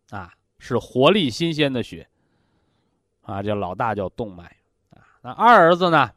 [0.10, 2.08] 啊，是活力新鲜的血，
[3.24, 4.46] 啊，叫老大叫动脉，
[4.92, 6.10] 啊，那二儿子呢？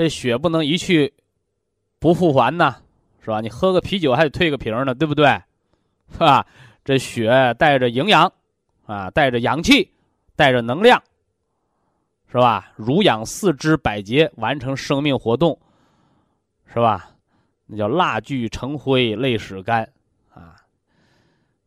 [0.00, 1.12] 这血不能一去
[1.98, 2.74] 不复还呢，
[3.22, 3.42] 是吧？
[3.42, 5.26] 你喝个啤酒还得退个瓶呢，对不对？
[6.10, 6.46] 是吧？
[6.82, 8.32] 这血带着营养，
[8.86, 9.86] 啊，带着氧气。
[10.34, 10.98] 带着能量，
[12.32, 12.72] 是吧？
[12.76, 15.60] 濡养四肢百节，完成生命活动，
[16.66, 17.10] 是吧？
[17.66, 19.86] 那叫蜡炬成灰泪始干
[20.32, 20.56] 啊！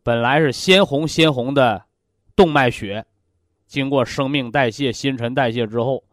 [0.01, 1.85] 本来是鲜红鲜红的
[2.35, 3.05] 动脉血，
[3.67, 6.03] 经过生命代谢、新陈代谢之后，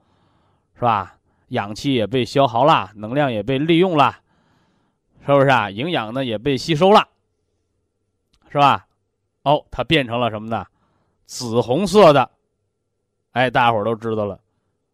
[0.75, 1.17] 是吧？
[1.51, 4.19] 氧气也被消耗了，能量也被利用了，
[5.25, 5.71] 是不是啊？
[5.71, 7.09] 营养呢也被吸收了，
[8.51, 8.87] 是吧？
[9.43, 10.67] 哦，它变成了什么呢？
[11.27, 12.31] 紫红色的。
[13.33, 14.41] 哎，大家伙都知道了，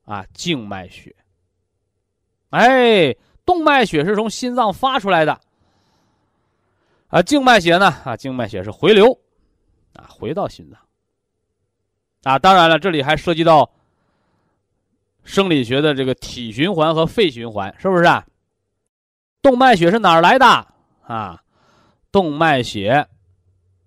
[0.04, 1.14] 啊，静脉血。
[2.50, 3.14] 哎，
[3.44, 5.40] 动脉血是从心脏发出来的，
[7.08, 9.18] 啊，静脉血呢，啊，静脉血是回流，
[9.94, 10.78] 啊，回到心脏。
[12.22, 13.70] 啊，当然了，这里还涉及到
[15.26, 18.24] 生理学的这个体循环和肺循环，是不是啊？
[19.42, 20.46] 动脉血是哪儿来的
[21.02, 21.42] 啊？
[22.12, 23.06] 动脉血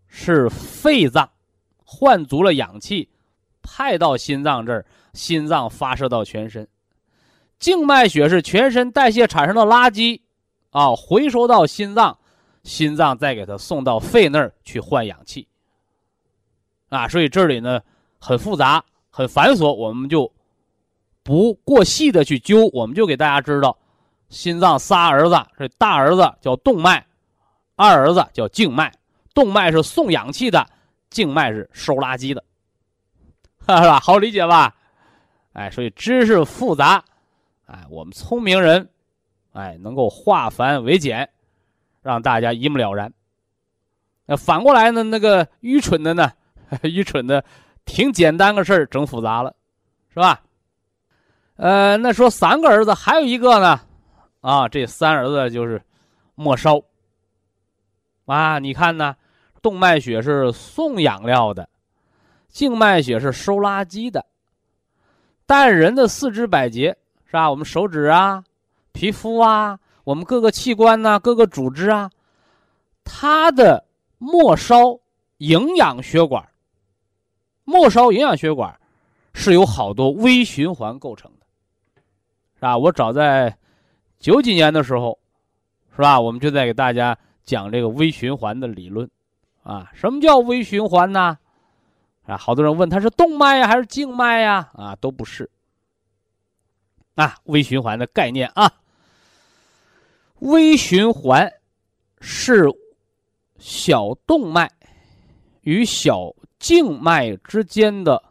[0.08, 1.32] 是肺脏
[1.78, 3.10] 换足了氧气。
[3.62, 6.68] 派到心脏这儿，心脏发射到全身。
[7.60, 10.22] 静脉血是全身代谢产生的垃圾，
[10.72, 12.18] 啊，回收到心脏，
[12.64, 15.48] 心脏再给它送到肺那儿去换氧气。
[16.90, 17.80] 啊，所以这里呢
[18.18, 20.32] 很复杂，很繁琐，我们就
[21.30, 23.78] 不过细的去揪，我们就给大家知道，
[24.30, 27.06] 心脏仨儿子，这大儿子叫动脉，
[27.76, 28.92] 二儿子叫静脉。
[29.32, 30.66] 动脉是送氧气的，
[31.12, 32.44] 静脉是收垃圾的。
[33.60, 34.00] 是吧？
[34.00, 34.76] 好理解吧？
[35.54, 37.06] 哎，所以知识复杂，
[37.68, 38.90] 哎，我们聪明人，
[39.54, 41.30] 哎，能够化繁为简，
[42.02, 43.14] 让大家一目了然。
[44.26, 45.04] 那反过来呢？
[45.04, 46.32] 那个愚蠢的呢？
[46.82, 47.46] 愚蠢的，
[47.86, 49.56] 挺简单个事儿，整复杂了，
[50.12, 50.42] 是吧？
[51.60, 53.82] 呃，那说三个儿子，还有一个呢？
[54.40, 55.82] 啊，这三儿子就是
[56.36, 56.82] 末梢。
[58.28, 59.14] 啊，你看呢？
[59.62, 61.68] 动脉血是送养料的。
[62.48, 64.26] 静脉血是收垃圾的，
[65.46, 67.52] 但人的四肢百节是吧？
[67.52, 68.42] 我们手指啊、
[68.94, 72.10] 皮肤啊、我们各个器官呐、各个组织啊，
[73.04, 73.86] 它的
[74.18, 74.98] 末梢
[75.40, 76.48] 营养血管，
[77.66, 78.80] 末梢营养血管
[79.34, 81.30] 是由好多微循环构成，
[82.60, 82.78] 是吧？
[82.78, 83.58] 我早在
[84.20, 85.18] 九几年的时候，
[85.96, 86.20] 是吧？
[86.20, 89.10] 我们就在给大家讲这个微循环的理论，
[89.64, 91.38] 啊，什么叫微循环呢？
[92.26, 94.70] 啊，好多人问它是动脉呀还是静脉呀？
[94.74, 95.50] 啊，都不是。
[97.16, 98.70] 啊，微循环的概念啊，
[100.40, 101.52] 微循环
[102.20, 102.68] 是
[103.58, 104.70] 小动脉
[105.62, 108.22] 与小静脉之间的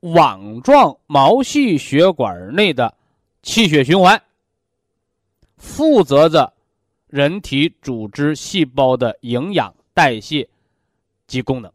[0.00, 2.94] 网状毛细血管内的
[3.44, 4.20] 气血循环，
[5.58, 6.50] 负责着
[7.06, 10.48] 人体组织细胞的营养代谢
[11.26, 11.70] 及功能。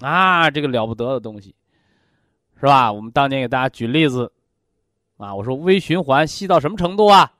[0.00, 1.54] 啊，这个了不得的东西，
[2.58, 2.90] 是吧？
[2.90, 4.32] 我们当年给大家举例子，
[5.18, 7.30] 啊，我说微循环细到什么程度啊？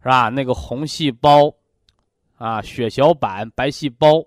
[0.00, 0.30] 是吧？
[0.30, 1.54] 那个红细胞，
[2.38, 4.24] 啊，血小板、白细胞，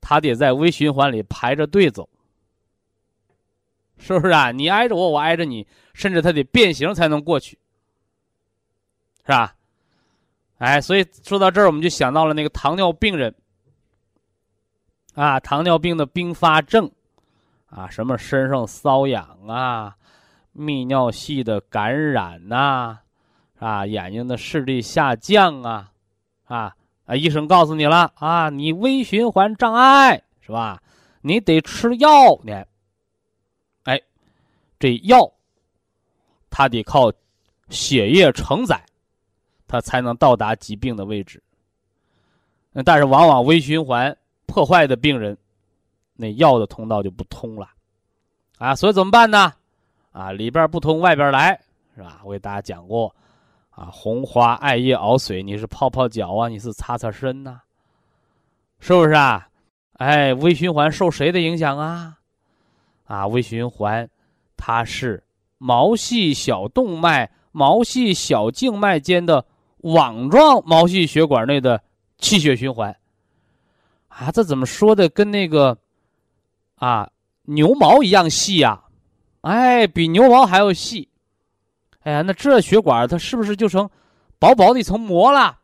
[0.00, 2.08] 它得在微循环里排着队走，
[4.04, 4.52] 是不是啊？
[4.52, 7.58] 你挨着我，我挨着你，甚至它得变形才能过去，
[9.24, 9.54] 是吧？
[10.58, 13.34] 哎，所以说到这儿，我们就想到了那个糖尿病人。
[15.14, 16.90] 啊，糖尿病的并发症，
[17.66, 19.96] 啊，什么身上瘙痒啊，
[20.54, 22.98] 泌尿系的感染呐，
[23.58, 25.90] 啊，眼睛的视力下降啊，
[26.44, 26.74] 啊
[27.06, 30.82] 啊，医生告诉你了啊，你微循环障碍是吧？
[31.22, 32.10] 你得吃药
[32.44, 32.64] 呢。
[34.84, 35.32] 这药，
[36.50, 37.10] 它得靠
[37.70, 38.84] 血液承载，
[39.66, 41.42] 它才能到达疾病的位置。
[42.84, 45.34] 但是往往微循环破坏的病人，
[46.12, 47.70] 那药的通道就不通了，
[48.58, 49.54] 啊，所以怎么办呢？
[50.12, 51.58] 啊，里边不通，外边来，
[51.96, 52.20] 是吧？
[52.22, 53.10] 我给大家讲过，
[53.70, 57.58] 啊，红花艾叶熬水，你是泡泡脚啊，你是擦擦身呐，
[58.80, 59.48] 是不是啊？
[59.94, 62.18] 哎，微循环受谁的影响啊？
[63.06, 64.06] 啊，微循环，
[64.56, 65.22] 它是
[65.58, 69.44] 毛细小动脉、毛细小静脉间的
[69.78, 71.82] 网状毛细血管内的
[72.18, 72.96] 气血循环。
[74.08, 75.08] 啊，这怎么说的？
[75.08, 75.76] 跟那个
[76.76, 77.10] 啊
[77.42, 78.84] 牛毛一样细呀？
[79.40, 81.08] 哎，比牛毛还要细，
[82.00, 83.90] 哎呀，那这血管它是不是就成
[84.38, 85.58] 薄薄的一层膜了？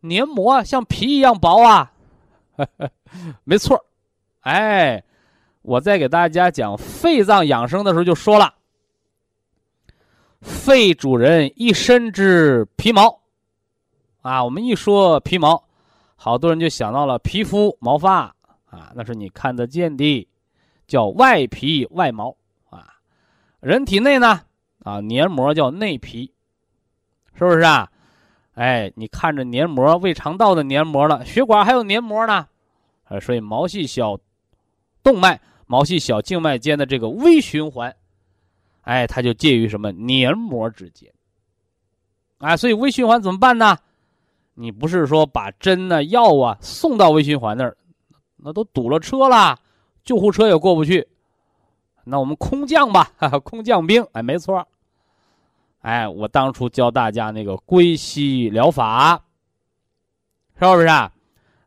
[0.00, 1.92] 黏膜像皮一样薄啊？
[3.44, 3.84] 没错，
[4.40, 5.02] 哎，
[5.62, 8.54] 我在给大家讲肺脏养生的时候就说了，
[10.40, 13.20] 肺主人一身之皮毛，
[14.22, 15.64] 啊，我们一说皮毛，
[16.16, 18.34] 好多人就想到了皮肤毛发
[18.70, 20.28] 啊，那是你看得见的，
[20.86, 22.36] 叫外皮外毛
[22.68, 22.94] 啊。
[23.60, 24.40] 人体内呢，
[24.82, 26.32] 啊，黏膜叫内皮，
[27.34, 27.88] 是不是啊？
[28.54, 32.46] 哎，你看着黏膜，胃肠道的黏膜了，血管还有黏膜呢，
[33.04, 34.18] 啊，所以毛细小
[35.02, 35.40] 动脉、
[35.72, 37.96] 毛细小静脉间的这个微循环，
[38.82, 41.10] 哎，它就介于什么黏膜之间，
[42.36, 43.78] 啊，所以微循环怎么办呢？
[44.52, 47.74] 你不是说把针呢、药啊送到微循环那儿，
[48.36, 49.58] 那都堵了车了，
[50.04, 51.08] 救护车也过不去。
[52.04, 54.68] 那我们空降吧，哈哈，空降兵，哎，没错，
[55.80, 59.24] 哎，我当初教大家那个归西疗法，
[60.60, 61.10] 是不是啊？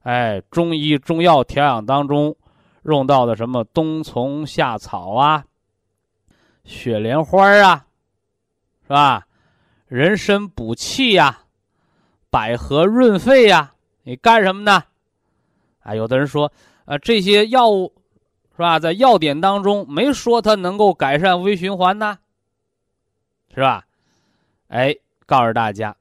[0.04, 2.36] 哎，中医中药调养当中
[2.86, 5.46] 用到的什么冬虫夏草啊，
[6.64, 7.86] 雪莲花啊，
[8.84, 9.28] 是吧？
[9.88, 11.44] 人参补气呀，
[12.30, 14.84] 百合润肺呀，你干什么呢？
[15.82, 16.52] 啊，有的人说，
[16.86, 17.94] 啊，这些药物。
[18.58, 18.80] 是吧？
[18.80, 22.18] 在药典当中没说它能够改善微循环呢，
[23.54, 23.86] 是吧？
[24.70, 24.96] 哎，
[25.26, 25.94] 告诉大家，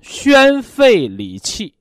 [0.00, 1.72] 宣肺理气，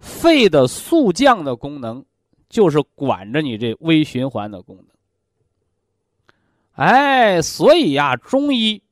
[0.00, 2.04] 肺的速降的功能
[2.48, 4.86] 就是管着你这微循环的功能。
[6.72, 8.82] 哎，所以呀，中医，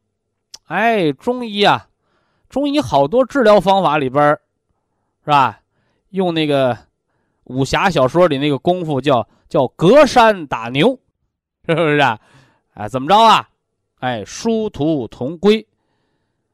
[0.65, 1.89] 哎，中医啊，
[2.49, 4.39] 中医好多治疗方法里边
[5.25, 5.61] 是吧？
[6.11, 6.77] 用那个
[7.45, 9.29] 武侠小说里那个功夫叫。
[9.49, 10.99] 叫隔山打牛，
[11.69, 12.19] 是不是啊？
[12.75, 13.49] 啊，怎么着啊？
[14.01, 15.65] 哎，殊途同归，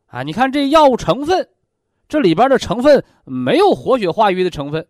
[0.09, 1.49] 啊，你看这药物成分，
[2.07, 4.87] 这里边的成分没有活血化瘀的成分，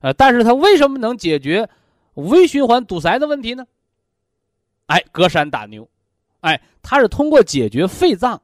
[0.00, 1.68] 呃，但是它为什么能解决
[2.14, 3.64] 微循环堵塞的问题呢？
[4.86, 5.88] 哎，隔山打牛，
[6.40, 8.40] 哎，它是通过解决肺脏，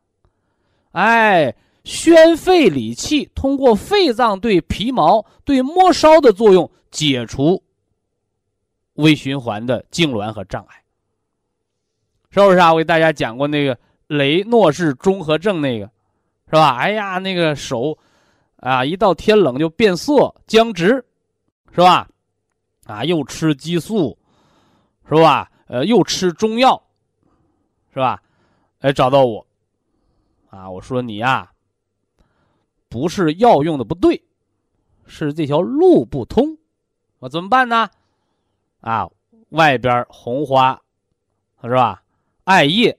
[0.93, 7.63] 哎，宣肺理气，通过肺脏对皮毛、对末梢的作用解除。
[8.95, 10.77] 微循环的痉挛和障碍，
[12.31, 12.73] 是不是啊？
[12.75, 15.87] 我给大家讲过那个雷诺氏综合症，那个
[16.47, 16.77] 是吧？
[16.77, 17.97] 哎呀，那个手
[18.57, 21.03] 啊，一到天冷就变色僵直，
[21.73, 22.09] 是吧？
[22.87, 24.19] 啊，又吃激素，
[25.09, 25.51] 是吧？
[25.67, 26.83] 呃，又吃中药，
[27.95, 28.21] 是吧？
[28.81, 29.47] 哎，找到我，
[30.49, 31.53] 啊，我说你呀，
[32.89, 34.21] 不是药用的不对，
[35.07, 36.59] 是这条路不通，
[37.21, 37.89] 我怎么办呢？
[38.81, 39.09] 啊，
[39.51, 40.83] 外边红花，
[41.63, 42.03] 是吧？
[42.45, 42.99] 艾叶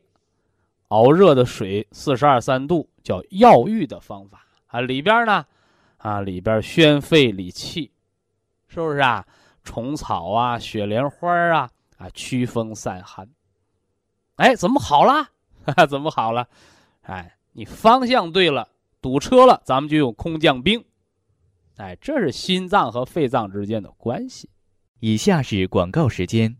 [0.87, 4.79] 熬热的水四十二三度，叫药浴的方法啊。
[4.79, 5.45] 里边呢，
[5.97, 7.90] 啊里边宣肺理气，
[8.73, 9.25] 是不是啊？
[9.65, 13.27] 虫草啊，雪莲花啊，啊驱风散寒。
[14.37, 15.27] 哎，怎么好了？
[15.89, 16.47] 怎么好了？
[17.01, 18.69] 哎，你方向对了，
[19.01, 20.81] 堵车了，咱们就用空降兵。
[21.75, 24.49] 哎，这是心脏和肺脏之间的关系。
[25.01, 26.55] 以下是广告时间。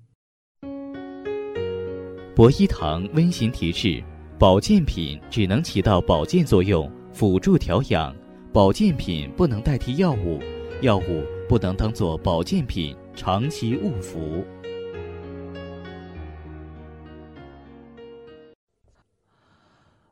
[2.36, 4.04] 博一堂温馨提示：
[4.38, 8.14] 保健品只能起到保健作用，辅助调养；
[8.52, 10.42] 保健品不能代替药物，
[10.82, 14.42] 药物不能当做保健品长期误服。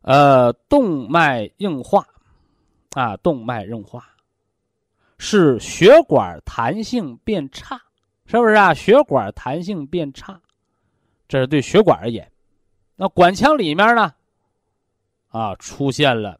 [0.02, 2.06] 呃，动脉硬化，
[2.92, 4.04] 啊，动脉硬化
[5.18, 7.82] 是血管弹性变差。
[8.26, 8.74] 是不是啊？
[8.74, 10.42] 血管弹性变差，
[11.30, 12.30] 这是对血管而言。
[12.98, 14.14] 那管腔里面呢？
[15.30, 16.38] 啊，出现了，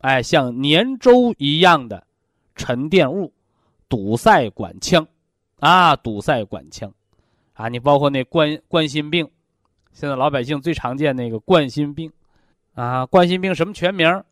[0.00, 2.06] 哎，像粘粥一样的
[2.54, 3.32] 沉淀物，
[3.88, 5.06] 堵塞管腔，
[5.60, 6.92] 啊，堵塞管腔，
[7.54, 9.28] 啊，你包括那冠冠心病，
[9.92, 12.12] 现在老百姓最常见那个冠心病，
[12.74, 14.22] 啊，冠心病什么全名？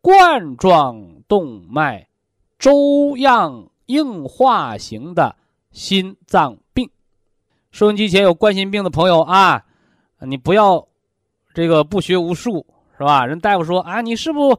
[0.00, 2.08] 冠状动脉
[2.58, 5.36] 粥样硬化型的
[5.70, 6.90] 心脏病。
[7.70, 9.64] 收音机前有冠心病的朋友啊，
[10.18, 10.88] 你不要
[11.54, 12.66] 这个不学无术
[12.98, 13.24] 是吧？
[13.24, 14.58] 人大夫说啊，你是不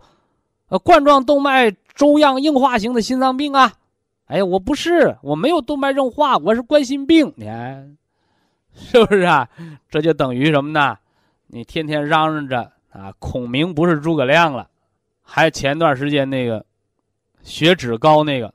[0.70, 3.74] 呃冠状动脉粥样硬化型的心脏病啊？
[4.26, 7.32] 哎呀，我不是，我没有动脉硬化，我是冠心病。
[7.36, 7.98] 你看，
[8.74, 9.48] 是不是啊？
[9.90, 10.98] 这就等于什么呢？
[11.48, 14.70] 你天天嚷嚷着啊，孔明不是诸葛亮了。
[15.22, 16.66] 还前段时间那个
[17.42, 18.54] 血脂高那个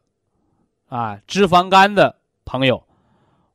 [0.89, 2.15] 啊，脂肪肝的
[2.45, 2.83] 朋友，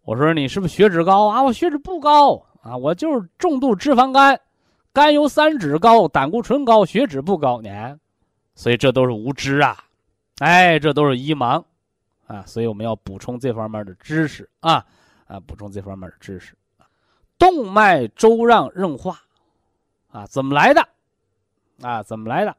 [0.03, 1.41] 我说你是不是血脂高啊？
[1.43, 4.39] 我血脂不高啊，我就是重度脂肪肝，
[4.93, 7.59] 甘油三酯高，胆固醇高，血脂不高。
[7.61, 7.99] 你看，
[8.55, 9.77] 所以这都是无知啊，
[10.37, 11.63] 哎，这都是一盲。
[12.33, 14.83] 啊，所以我们要补充这方面的知识啊
[15.27, 16.57] 啊，补充这方面的知识。
[17.37, 19.21] 动脉粥样硬化
[20.09, 20.89] 啊，怎么来的？
[21.81, 22.57] 啊，怎么来的？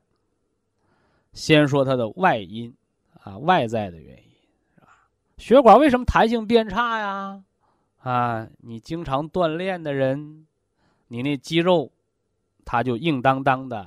[1.32, 2.72] 先说它的外因
[3.24, 4.30] 啊，外在的原因
[4.76, 4.86] 是吧？
[5.38, 7.42] 血管为什么弹性变差呀？
[7.98, 10.46] 啊，你经常锻炼的人，
[11.08, 11.90] 你那肌肉
[12.64, 13.86] 它就硬当当的；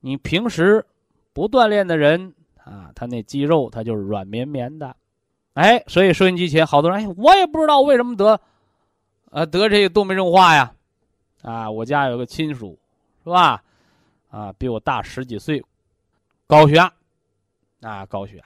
[0.00, 0.86] 你平时
[1.34, 2.32] 不锻炼的人。
[2.64, 4.96] 啊，他那肌肉它就是软绵绵的，
[5.52, 8.40] 哎，所以收音机前好多人，哎，我也不知道为什么得，
[9.30, 10.74] 呃，得这个动脉硬化呀，
[11.42, 12.78] 啊，我家有个亲属，
[13.22, 13.62] 是吧？
[14.30, 15.62] 啊，比我大十几岁，
[16.46, 16.92] 高血压，
[17.82, 18.44] 啊，高血压，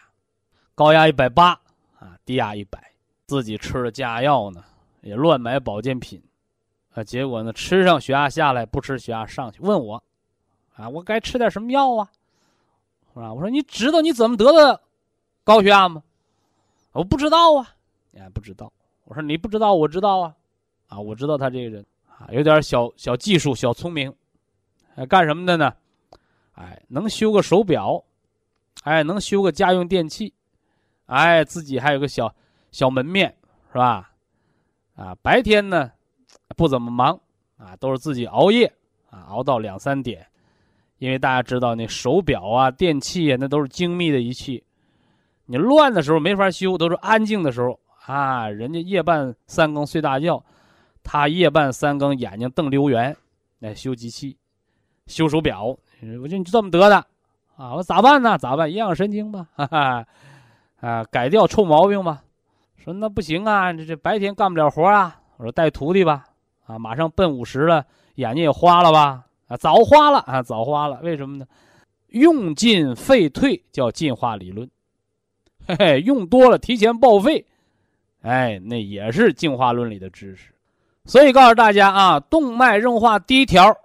[0.74, 1.52] 高压一百八，
[1.98, 2.92] 啊，低压一百，
[3.26, 4.64] 自己吃了降压药呢，
[5.00, 6.20] 也乱买保健品，
[6.92, 10.02] 啊，结果呢，吃上血压下来，不吃血压上去，问我，
[10.74, 12.10] 啊，我该吃点什么药啊？
[13.20, 13.32] 啊！
[13.32, 14.80] 我说你知道你怎么得的
[15.44, 16.02] 高血压吗？
[16.92, 17.74] 我不知道啊，
[18.10, 18.72] 你还不知道。
[19.04, 20.34] 我说你不知道，我知道啊，
[20.88, 24.12] 啊，我知道他这个人啊，有点小小技术、小聪明，
[24.96, 25.74] 哎，干什么的呢？
[26.52, 28.04] 哎，能修个手表，
[28.82, 30.34] 哎，能修个家用电器，
[31.06, 32.34] 哎，自己还有个小
[32.72, 33.36] 小门面，
[33.72, 34.12] 是吧？
[34.96, 35.92] 啊，白天呢
[36.56, 37.20] 不怎么忙
[37.56, 38.72] 啊，都是自己熬夜
[39.10, 40.26] 啊，熬到两三点。
[40.98, 44.62] 因为大家知道，那手表啊、电器啊，那都是精密的仪器，
[45.46, 48.48] 你乱的时候没法修，都是安静的时候啊。
[48.48, 50.44] 人家夜半三更睡大觉，
[51.04, 53.16] 他夜半三更眼睛瞪溜圆，
[53.60, 54.36] 来修机器、
[55.06, 55.66] 修手表。
[55.66, 56.96] 我说你这么得的
[57.56, 57.74] 啊？
[57.74, 58.36] 我咋办呢？
[58.36, 58.70] 咋办？
[58.70, 60.06] 营养神经吧，哈哈，
[60.80, 62.22] 啊，改掉臭毛病吧。
[62.76, 65.20] 说那不行啊，这这白天干不了活啊。
[65.36, 66.24] 我说带徒弟吧，
[66.66, 67.84] 啊，马上奔五十了，
[68.16, 69.24] 眼睛也花了吧。
[69.48, 71.46] 啊，早花了啊，早花了，为什么呢？
[72.08, 74.70] 用进废退叫进化理论，
[75.66, 77.44] 嘿嘿，用多了提前报废，
[78.22, 80.54] 哎，那也是进化论里的知识。
[81.04, 83.76] 所以告诉大家啊，动脉硬化第一条，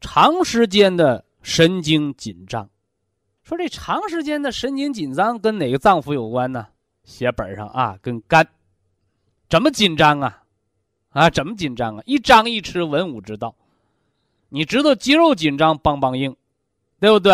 [0.00, 2.68] 长时间的神经紧张。
[3.42, 6.66] 说这长时间的神经紧张跟哪个脏腑有关呢？
[7.04, 8.46] 写本上啊，跟肝。
[9.48, 10.42] 怎么紧张啊？
[11.10, 12.02] 啊，怎么紧张啊？
[12.06, 13.54] 一张一弛，文武之道。
[14.54, 16.36] 你知道肌肉紧张，梆梆硬，
[17.00, 17.32] 对不对？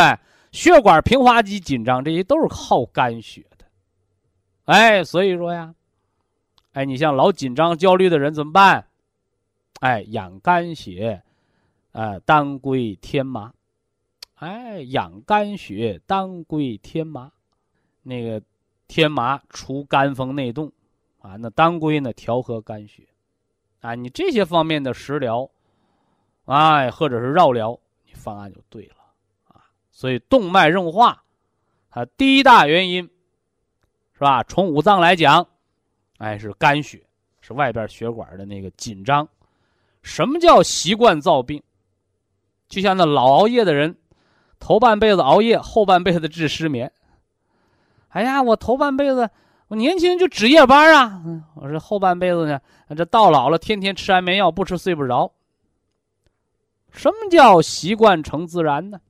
[0.52, 3.66] 血管平滑肌紧张，这些都是耗肝血的。
[4.66, 5.74] 哎，所以说呀，
[6.74, 8.86] 哎，你像老紧张、焦虑的人怎么办？
[9.80, 11.20] 哎，养肝血，
[11.90, 13.52] 哎，当归天麻。
[14.36, 17.32] 哎，养肝血，当归天麻。
[18.04, 18.40] 那个
[18.86, 20.72] 天麻除肝风内动，
[21.18, 23.02] 啊，那当归呢调和肝血。
[23.80, 25.50] 啊，你这些方面的食疗。
[26.48, 28.94] 哎，或者是绕疗，你方案就对了
[29.48, 29.60] 啊。
[29.90, 31.22] 所以动脉硬化，
[31.90, 33.02] 它第一大原因，
[34.14, 34.42] 是吧？
[34.44, 35.46] 从五脏来讲，
[36.16, 37.04] 哎，是肝血，
[37.42, 39.28] 是外边血管的那个紧张。
[40.02, 41.62] 什么叫习惯造病？
[42.66, 43.98] 就像那老熬夜的人，
[44.58, 46.90] 头半辈子熬夜，后半辈子治失眠。
[48.08, 49.28] 哎呀，我头半辈子
[49.68, 51.22] 我年轻就值夜班啊，
[51.56, 52.58] 我说后半辈子呢，
[52.96, 55.30] 这到老了天天吃安眠药，不吃睡不着。
[56.98, 59.00] 什么叫习惯成自然呢？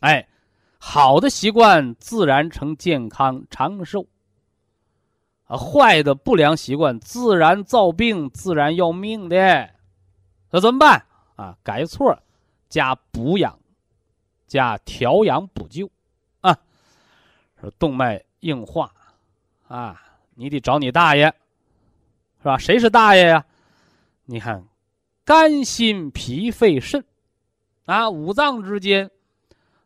[0.00, 0.28] 哎，
[0.76, 4.06] 好的习惯自然成健康长寿。
[5.46, 9.70] 啊，坏的不良习惯自然造病，自然要命的。
[10.50, 11.02] 那怎么办
[11.34, 11.56] 啊？
[11.62, 12.14] 改错，
[12.68, 13.58] 加补养，
[14.46, 15.90] 加调养补救，
[16.42, 16.54] 啊，
[17.58, 18.92] 说动脉硬化，
[19.66, 19.98] 啊，
[20.34, 21.32] 你得找你大爷，
[22.38, 22.58] 是吧？
[22.58, 23.46] 谁是大爷呀？
[24.26, 24.62] 你看。
[25.30, 27.04] 肝、心、脾、肺、肾，
[27.84, 29.08] 啊，五脏之间，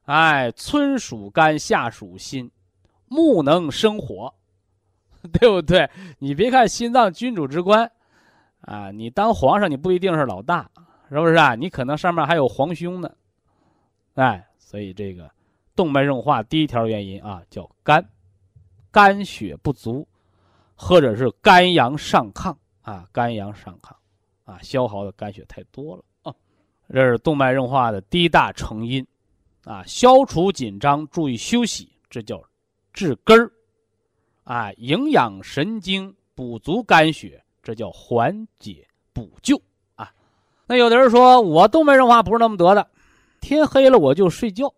[0.07, 2.51] 哎，春属肝，夏属心，
[3.09, 4.33] 木能生火，
[5.39, 5.91] 对不对？
[6.19, 7.93] 你别看心脏君主之官，
[8.63, 10.67] 啊，你当皇上你不一定是老大，
[11.11, 11.55] 是不是啊？
[11.55, 13.15] 你可能上面还有皇兄呢，
[14.15, 15.31] 哎，所以这个
[15.77, 18.03] 动脉硬化第一条原因啊叫肝，
[18.91, 20.09] 肝血不足，
[20.75, 22.57] 或者是肝阳上亢。
[22.81, 23.93] 啊，肝阳上亢。
[24.45, 26.35] 啊，消耗的肝血太多了啊，
[26.93, 29.07] 这是动脉硬化的第一大成因
[29.65, 29.83] 啊。
[29.87, 32.43] 消除紧张，注意休息，这叫
[32.93, 33.51] 治根儿
[34.45, 34.73] 啊。
[34.75, 39.61] 营养神经，补足肝血，这叫缓解补救
[39.95, 40.13] 啊。
[40.67, 42.87] 那有的人说，我动脉硬化不是那么得的，
[43.41, 44.73] 天黑了我就睡觉，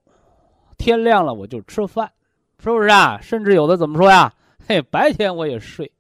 [0.79, 2.11] 天亮了我就吃饭，
[2.59, 3.21] 是不是啊？
[3.21, 4.33] 甚至有的怎么说呀？
[4.69, 5.91] 嘿，白天我也睡，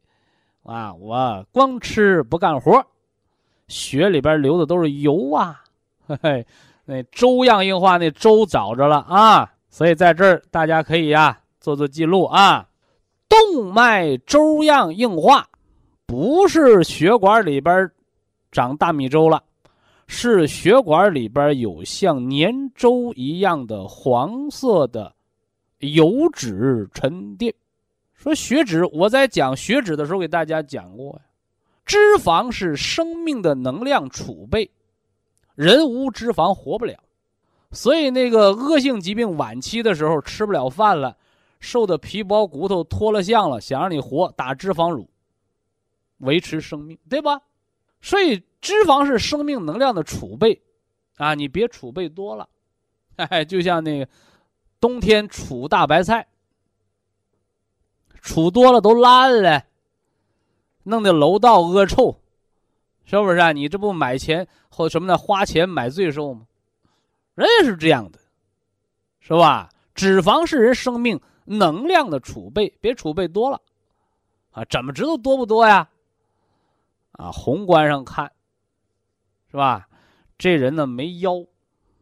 [0.63, 2.85] 啊，我光吃不干活，
[3.69, 5.63] 血里边流的都是油啊，
[6.07, 6.47] 嘿嘿，
[6.85, 12.69] 那粥样硬化那粥找着了啊，所以在这儿大家可以呀做做记录啊，
[13.29, 15.47] 动脉粥样硬化，
[16.07, 17.91] 不是血管里边
[18.53, 19.43] 长大米粥了。
[20.09, 25.13] 是血管里边有像粘粥一样的黄色的
[25.81, 27.53] 油脂沉淀。
[28.15, 31.26] 说血脂，我在讲血脂的时候给大家讲过呀。
[31.87, 34.71] 脂肪是生命的能量储备，
[35.55, 37.03] 人无脂肪活不了。
[37.73, 41.17] 所以那个恶性疾病晚期的时候吃不了饭了，
[41.61, 45.09] 瘦的皮包骨头脱了相了，想让你活，打脂肪乳
[46.19, 47.41] 维持生命，对吧？
[48.03, 48.43] 所以。
[48.59, 50.61] 脂肪是生命能量的储备，
[51.19, 52.49] 啊，你别储备多了，
[53.15, 54.09] 哎，就像那个
[54.81, 56.27] 冬天储大白菜，
[58.21, 59.65] 储多了都烂了，
[60.87, 62.17] 弄得楼道恶臭，
[63.05, 63.51] 是不是啊？
[63.51, 66.47] 你这不买钱或什么的花钱买罪受吗？
[67.35, 68.19] 人也是这样的，
[69.21, 69.69] 是吧？
[69.95, 73.61] 脂肪是人生命能量的储备，别储备多了，
[74.53, 75.89] 啊，怎么知道多不多呀？
[77.13, 78.31] 啊，宏观上看。
[79.51, 79.89] 是吧？
[80.37, 81.45] 这人呢没腰，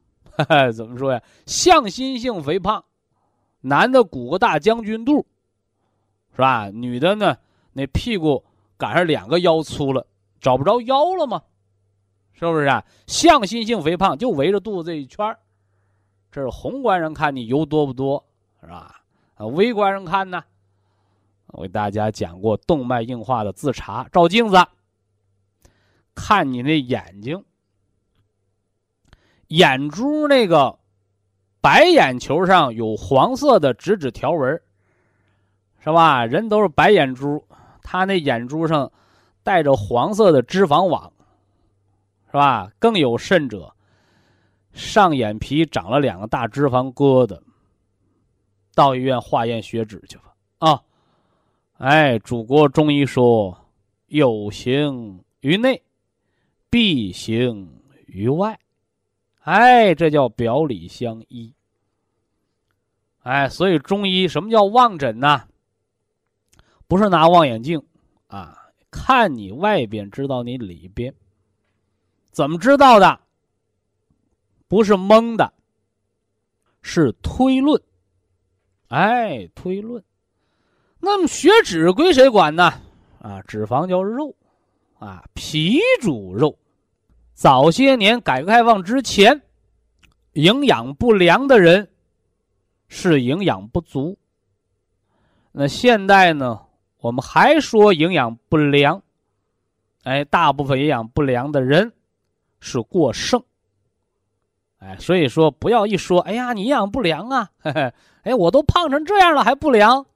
[0.75, 1.23] 怎么说呀？
[1.47, 2.85] 向心性肥胖，
[3.61, 5.25] 男的鼓个大将军肚，
[6.33, 6.69] 是吧？
[6.71, 7.37] 女的呢
[7.73, 8.45] 那屁股
[8.77, 10.07] 赶上两个腰粗了，
[10.41, 11.43] 找不着腰了吗？
[12.33, 12.85] 是不是啊？
[13.07, 15.37] 向心性肥胖就围着肚子这一圈
[16.33, 18.27] 这是宏观上看你油多不多，
[18.61, 19.03] 是吧？
[19.37, 20.43] 啊，微观上看呢，
[21.49, 24.57] 我给大家讲过动脉硬化的自查，照镜子。
[26.17, 27.45] 看你那眼睛，
[29.49, 30.79] 眼珠那个
[31.61, 34.61] 白眼球上有黄色的直指条纹，
[35.79, 36.27] 是吧？
[36.27, 37.45] 人都是白眼珠，
[37.85, 38.91] 他那眼珠上
[39.45, 41.13] 带着黄色的脂肪网，
[42.27, 42.69] 是吧？
[42.81, 43.73] 更有甚者，
[44.73, 47.41] 上眼皮长了两个大脂肪疙瘩，
[48.75, 50.35] 到医院化验血脂去吧。
[50.59, 50.83] 啊，
[51.79, 53.57] 哎，祖国中医说，
[54.09, 55.81] 有形于内。
[56.71, 58.59] 必行于外，
[59.43, 61.55] 哎，这叫表里相依。
[63.23, 65.45] 哎，所以中医什么叫望诊呢？
[66.87, 67.83] 不是拿望远镜
[68.27, 68.59] 啊，
[68.91, 71.15] 看你外边知道你里边，
[72.31, 73.21] 怎么知道的？
[74.69, 75.53] 不是蒙的，
[76.83, 77.81] 是推论。
[78.89, 80.03] 哎，推论。
[80.99, 82.73] 那么血脂归谁管呢？
[83.21, 84.35] 啊，脂肪叫肉，
[84.99, 86.59] 啊，脾主肉。
[87.33, 89.43] 早些年改革开放之前，
[90.33, 91.91] 营养不良的人
[92.89, 94.17] 是营养不足。
[95.53, 96.64] 那现在呢？
[97.05, 99.03] 我们还说营养不良，
[100.05, 101.93] 哎，大部分营养不良的人
[102.61, 103.45] 是过剩。
[104.79, 107.93] 哎，所以说不要一说，哎呀，你营养不良啊，嘿嘿，
[108.23, 110.07] 哎，我都胖成这样了还不良，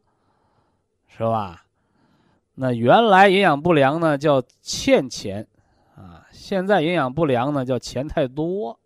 [1.09, 1.63] 是吧？
[2.55, 5.47] 那原来营养不良呢，叫欠钱。
[5.95, 8.79] 啊现在营养不良呢，叫钱太多，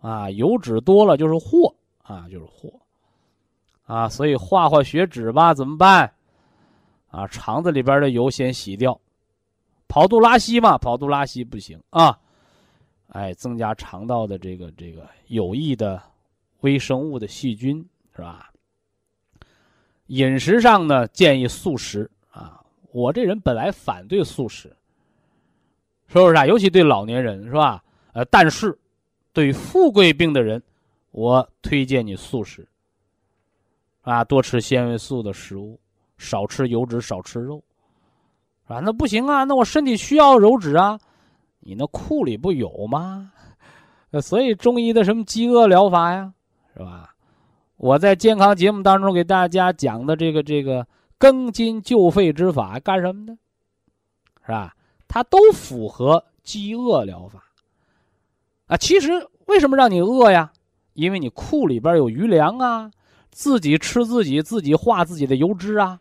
[0.00, 2.70] 啊，油脂多了就是祸啊，就是祸，
[3.84, 6.12] 啊，所以化化血脂吧，怎么办？
[7.10, 9.00] 啊，肠子里边的油先洗掉，
[9.86, 12.18] 跑肚拉稀嘛，跑肚拉稀不行啊，
[13.08, 16.02] 哎，增加肠道的这个这个有益的
[16.60, 17.84] 微生物的细菌
[18.14, 18.52] 是吧？
[20.06, 24.74] 饮食上呢，建议素食啊，我这人本来反对素食。
[26.12, 26.44] 是不是啊？
[26.44, 27.84] 尤其对老年人是吧？
[28.12, 28.76] 呃，但是，
[29.32, 30.60] 对富贵病的人，
[31.12, 32.66] 我推荐你素食。
[34.00, 35.78] 啊，多吃纤维素的食物，
[36.20, 37.64] 少吃油脂，少吃肉，
[38.66, 41.00] 啊，那不行啊，那我身体需要油脂啊，
[41.60, 43.32] 你那库里不有吗？
[44.10, 46.30] 呃，所以中医的什么饥饿疗法呀，
[46.74, 47.14] 是吧？
[47.78, 50.86] 我在健康节目当中给大家讲的这个这个
[51.18, 53.38] 庚金救肺之法干什么呢？
[54.44, 54.76] 是吧？
[55.08, 57.42] 它都符合饥饿疗法，
[58.66, 59.10] 啊，其实
[59.46, 60.52] 为什么让你饿呀？
[60.92, 62.90] 因为你库里边有余粮啊，
[63.30, 65.98] 自己吃自己，自己化自己的油脂啊。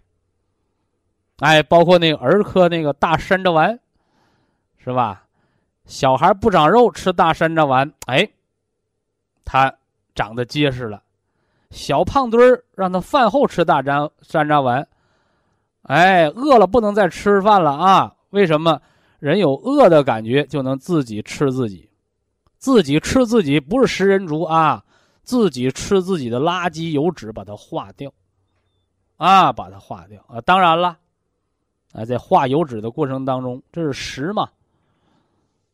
[1.39, 3.79] 哎，包括那个儿科那个大山楂丸，
[4.77, 5.23] 是吧？
[5.85, 8.29] 小孩不长肉吃大山楂丸，哎，
[9.43, 9.73] 他
[10.13, 11.01] 长得结实了。
[11.71, 14.87] 小胖墩儿让他饭后吃大山山楂丸，
[15.83, 18.15] 哎，饿了不能再吃饭了啊？
[18.31, 18.81] 为什么？
[19.19, 21.89] 人有饿的感觉就能自己吃自己，
[22.57, 24.83] 自己吃自己不是食人族啊，
[25.23, 28.11] 自己吃自己的垃圾油脂把它化掉，
[29.17, 30.39] 啊，把它化掉啊！
[30.41, 30.97] 当然了。
[31.91, 34.47] 啊，在化油脂的过程当中，这是食嘛，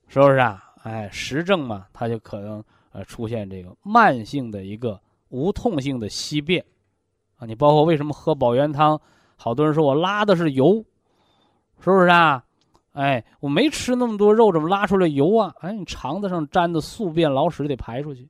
[0.07, 0.73] 是不是啊？
[0.83, 4.97] 哎，实症嘛，它就可能呃出现这个慢性的一个
[5.29, 6.63] 无痛性的稀便，
[7.37, 8.99] 啊，你包括为什么喝保元汤，
[9.35, 10.75] 好多人说我拉的是油，
[11.79, 12.45] 是不是啊？
[12.93, 15.53] 哎，我没吃那么多肉，怎么拉出来油啊？
[15.59, 18.29] 哎，你肠子上粘的宿便老屎得排出去，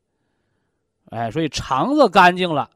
[1.11, 2.67] 哎，所以肠子干净了，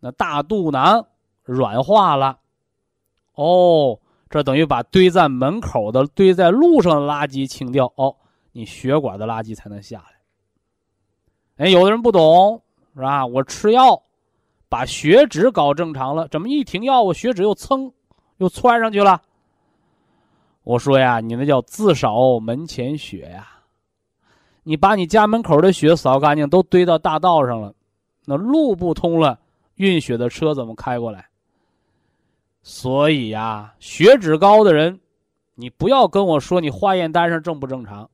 [0.00, 1.06] 那大肚囊
[1.44, 2.40] 软化了，
[3.34, 4.00] 哦。
[4.34, 8.12] 这等于把堆在门口的、堆在路上的垃圾清掉哦，
[8.50, 11.64] 你血管的垃圾才能下来。
[11.64, 12.60] 哎，有的人不懂
[12.96, 13.24] 是吧？
[13.24, 14.02] 我吃药，
[14.68, 17.92] 把血脂搞正常了，怎么一停药，我血脂又蹭，
[18.38, 19.22] 又窜上去了？
[20.64, 23.46] 我说呀，你那叫自扫门前雪呀！
[24.64, 27.72] 你把你家门口的雪扫干净，都堆到大道上了，
[28.24, 29.38] 那路不通了，
[29.76, 31.28] 运雪的车怎么开过来？
[32.66, 34.98] 所以呀，血脂高的人，
[35.54, 38.08] 你不要跟我说你化验单上正不正常。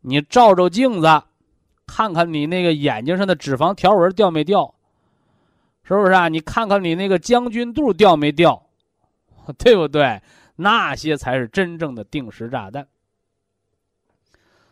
[0.00, 1.22] 你照照镜子，
[1.86, 4.74] 看看你那个眼睛上的脂肪条纹掉没掉，
[5.84, 6.26] 是不是啊？
[6.26, 8.60] 你看看你那个将军肚掉没掉，
[9.56, 10.20] 对不对？
[10.56, 12.88] 那些才是真正的定时炸弹。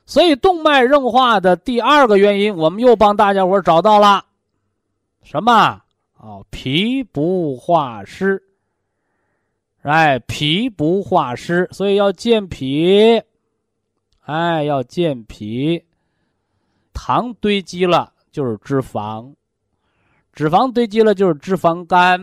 [0.07, 4.25] 所以动脉硬化的第二个原因，我们又帮大家伙找到了，
[5.23, 5.81] 什么
[6.19, 6.45] 哦？
[6.51, 8.43] 脾不化湿。
[9.87, 13.23] 哎，脾不化湿，所以要健脾。
[14.23, 15.85] 哎，要健脾。
[16.93, 19.33] 糖堆积了就是脂肪，
[20.33, 22.19] 脂肪堆积了就是脂肪肝，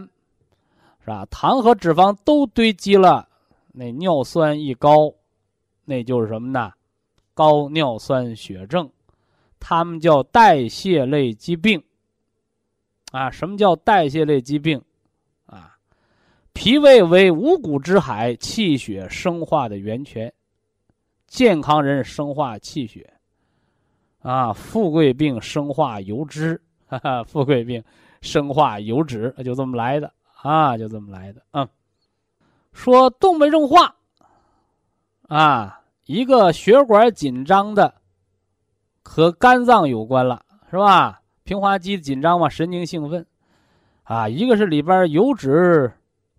[1.00, 1.26] 是吧？
[1.32, 3.30] 糖和脂肪都堆积了，
[3.72, 5.14] 那尿酸一高，
[5.86, 6.74] 那就是什么呢？
[7.34, 8.92] 高尿酸血症，
[9.58, 11.82] 它们叫代谢类疾病。
[13.14, 14.84] 啊，什么叫代谢类疾病？
[16.54, 20.32] 脾胃为五谷之海，气血生化的源泉。
[21.26, 23.12] 健康人生化气血，
[24.22, 27.84] 啊，富贵病生化油脂，哈哈，富贵病
[28.22, 31.68] 生化油脂，就这么来的啊，就这么来的啊。
[32.72, 33.96] 说动脉硬化，
[35.28, 37.96] 啊，一个血管紧张的，
[39.02, 41.20] 和肝脏有关了，是吧？
[41.44, 43.26] 平滑肌紧张嘛，神经兴奋，
[44.04, 45.92] 啊，一个是里边油脂。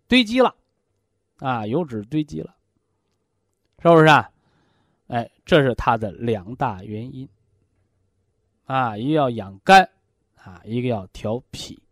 [0.07, 0.55] 堆积了，
[1.39, 2.55] 啊，油脂堆积了，
[3.83, 4.31] 是不是啊？
[5.09, 7.29] 哎，这是它的两大原因。
[8.67, 9.89] 啊，一个要养肝，
[10.37, 11.83] 啊，一个要调脾，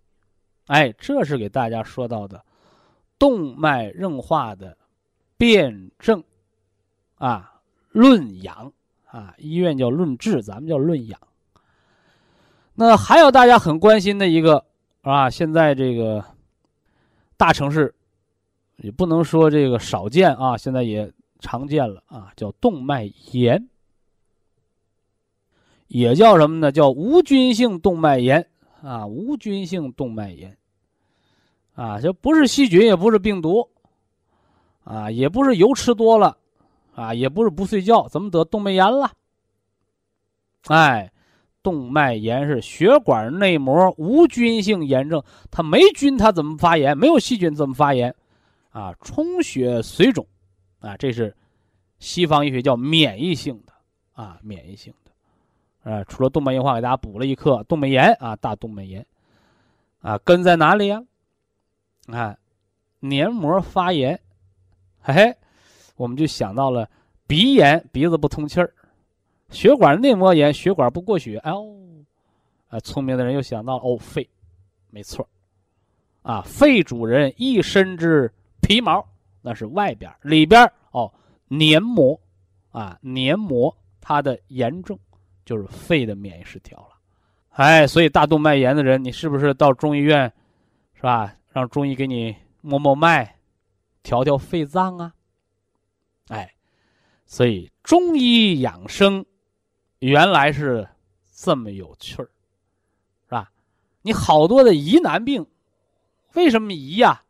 [0.66, 2.42] 哎，这是给大家说到的
[3.18, 4.76] 动脉硬化的
[5.36, 6.22] 辩证，
[7.16, 7.60] 啊，
[7.90, 8.72] 论养，
[9.06, 11.20] 啊，医院叫论治，咱们叫论养。
[12.74, 14.64] 那还有大家很关心的一个，
[15.02, 16.24] 啊，现在这个
[17.36, 17.94] 大城市。
[18.82, 23.68] 也不能说这个少见啊，现在也常见了啊，叫动脉炎，
[25.86, 26.72] 也叫什么呢？
[26.72, 28.44] 叫无菌性动脉炎
[28.82, 30.58] 啊，无菌性动脉炎
[31.74, 33.70] 啊，这不是细菌，也不是病毒
[34.82, 36.36] 啊，也不是油吃多了
[36.96, 39.12] 啊，也不是不睡觉，怎么得动脉炎了？
[40.66, 41.12] 哎，
[41.62, 45.22] 动脉炎是血管内膜无菌性炎症，
[45.52, 46.98] 它没菌，它怎么发炎？
[46.98, 48.12] 没有细菌怎么发炎？
[48.72, 50.26] 啊，充血水肿，
[50.80, 51.36] 啊，这是
[51.98, 53.72] 西方医学叫免疫性的
[54.14, 59.06] 啊，免疫性的，啊，除了动脉硬化，给大家补了一课，动脉炎啊，大动脉炎，
[60.00, 61.04] 啊，根在哪里呀？
[62.06, 62.34] 啊，
[63.00, 64.18] 黏膜发炎，
[65.02, 65.36] 嘿嘿，
[65.96, 66.88] 我们就想到了
[67.26, 68.72] 鼻炎，鼻子不通气儿，
[69.50, 71.76] 血管内膜炎，血管不过血，哎呦，
[72.68, 74.26] 啊，聪明的人又想到了哦，肺，
[74.88, 75.28] 没错，
[76.22, 78.32] 啊，肺主人一身之。
[78.62, 79.06] 皮毛
[79.42, 81.12] 那是外边，里边哦，
[81.48, 82.18] 黏膜
[82.70, 84.98] 啊，黏膜它的炎症
[85.44, 86.96] 就是肺的免疫失调了，
[87.50, 90.32] 哎，所以大动脉炎的人，你是不是到中医院，
[90.94, 91.34] 是吧？
[91.50, 93.36] 让中医给你摸摸脉，
[94.02, 95.12] 调调肺脏啊？
[96.28, 96.54] 哎，
[97.26, 99.26] 所以中医养生
[99.98, 100.88] 原来是
[101.34, 102.30] 这么有趣儿，
[103.26, 103.50] 是吧？
[104.00, 105.44] 你好多的疑难病，
[106.34, 107.22] 为什么疑呀？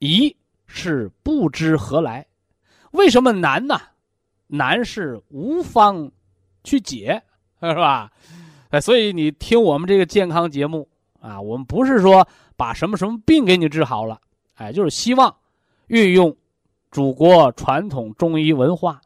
[0.00, 0.36] 疑
[0.66, 2.26] 是不知何来，
[2.92, 3.80] 为什么难呢？
[4.48, 6.10] 难是无方
[6.62, 7.22] 去解，
[7.60, 8.10] 是吧？
[8.70, 10.88] 哎，所以你听我们这个健康节目
[11.20, 14.20] 啊，我们不是说把什么什么病给你治好了，
[14.54, 15.34] 哎，就是希望
[15.86, 16.36] 运用
[16.90, 19.00] 祖国传统中医文化、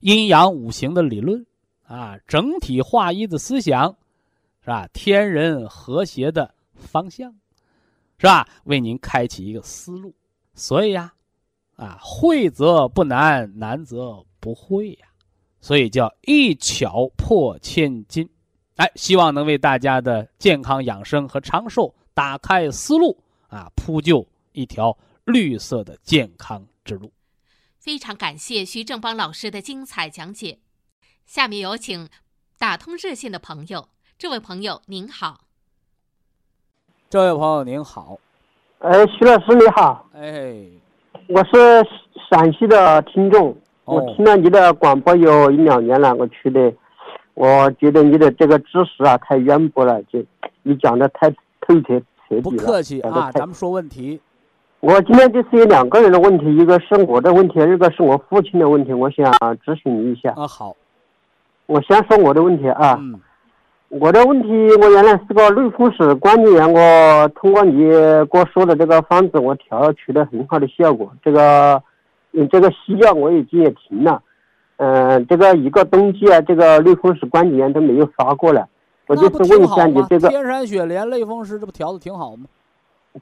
[0.00, 1.44] 阴阳五行的理论
[1.86, 3.94] 啊，整体化医的思想，
[4.62, 4.86] 是吧？
[4.92, 7.30] 天人和谐的方向，
[8.18, 8.46] 是吧？
[8.64, 10.14] 为您开启一个思路。
[10.54, 11.14] 所以呀，
[11.76, 15.08] 啊，会则不难，难则不会呀。
[15.60, 18.28] 所以叫一巧破千金，
[18.76, 27.12] 哎，希望能为大家的健康养生和长寿打开思路啊，铺就一条绿色的健康之路。
[27.78, 30.58] 非常感谢徐正邦老师的精彩讲解。
[31.26, 32.08] 下面有请
[32.58, 33.88] 打通热线的朋友，
[34.18, 35.44] 这位朋友您好。
[37.08, 38.18] 这位朋友您好，
[38.80, 40.54] 哎，徐老师你好，哎，
[41.28, 41.86] 我是
[42.30, 43.54] 陕西的听众。
[43.84, 46.72] 我听了你的广播有一两年了，我去的，
[47.34, 50.24] 我觉得你的这个知识啊太渊博了，就
[50.62, 51.36] 你讲的太透
[51.86, 52.40] 彻彻底了。
[52.40, 54.18] 不客气啊，咱们说问题。
[54.80, 59.30] 我今天就是有两个人的问题，一个是我的问题，一个是我父亲的问题，我想
[59.62, 60.30] 咨询你一下。
[60.30, 60.74] 啊，好。
[61.66, 62.96] 我先说我的问题啊。
[62.98, 63.20] 嗯。
[63.90, 64.48] 我的问题，
[64.80, 67.88] 我原来是个类风湿关节炎，我通过你
[68.30, 71.12] 给我说的这个方子，我调取得很好的效果。
[71.22, 71.82] 这个。
[72.32, 74.22] 嗯，这个西药我已经也停了，
[74.76, 78.68] 嗯，这个一个冬季啊，这个类风湿关节炎都没有发过来。
[79.08, 82.46] 我就是问一下你这个天山雪莲类风湿，这不调的挺好吗？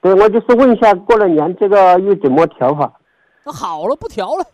[0.03, 2.93] 对，我就是问一下，过了年这个又怎么调法？
[3.45, 4.45] 那好了，不调了，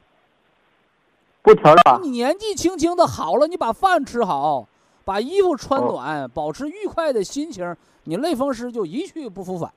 [1.43, 1.99] 不调了。
[2.01, 4.69] 你年纪轻轻的，好了，你把饭吃好，
[5.05, 9.71] 把衣服穿暖，保持愉快的心情，你类风湿就一去不复返。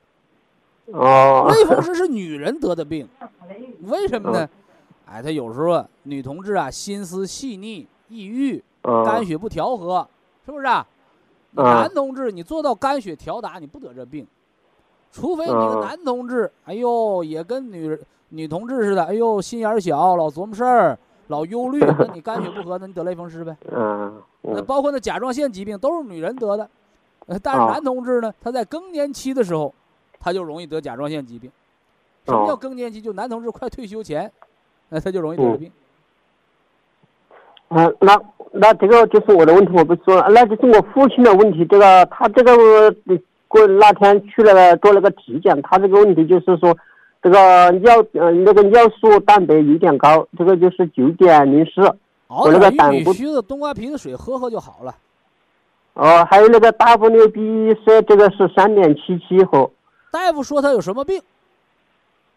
[0.93, 1.51] 哦。
[1.51, 3.07] 类风湿是女人得的病，
[3.81, 4.49] 为什么呢？
[5.05, 10.07] 哎，他有时候女同志啊，心思细腻、抑郁、肝血不调和，
[10.45, 10.85] 是不是啊？
[11.51, 14.27] 男同志，你做到肝血调达，你不得这病。
[15.11, 17.97] 除非你个男同志，哎呦，也跟女
[18.29, 23.55] 女同志似的，哎呦，心眼小，老琢磨事儿，老忧虑， 那你肝血不和，那你得类风湿呗。
[23.71, 24.21] 嗯。
[24.53, 26.69] 那包括那甲状腺疾病都是女人得的，
[27.41, 29.73] 但是男同志呢，他在更年期的时候，
[30.19, 31.51] 他就容易得甲状腺疾病。
[32.25, 33.01] 什么叫更年期？
[33.01, 34.31] 就男同志快退休前。
[34.89, 35.69] 那他就容易得病。
[37.67, 38.17] 嗯，那
[38.53, 41.65] 那这个就是我的问题，我不说了，那就是我父亲的问题。
[41.65, 42.55] 这个他这个
[43.49, 46.73] 过那天去了做了个体检，他这个问题就是说，
[47.21, 51.93] 这个尿嗯那个尿素蛋白有点高，这个就是九点零四。
[52.27, 54.95] 熬点玉米须子、冬瓜皮的水喝喝就好了。
[55.93, 59.69] 哦，还有那个 WBC，这个是三点七七和。
[60.11, 61.21] 大夫说他有什么病？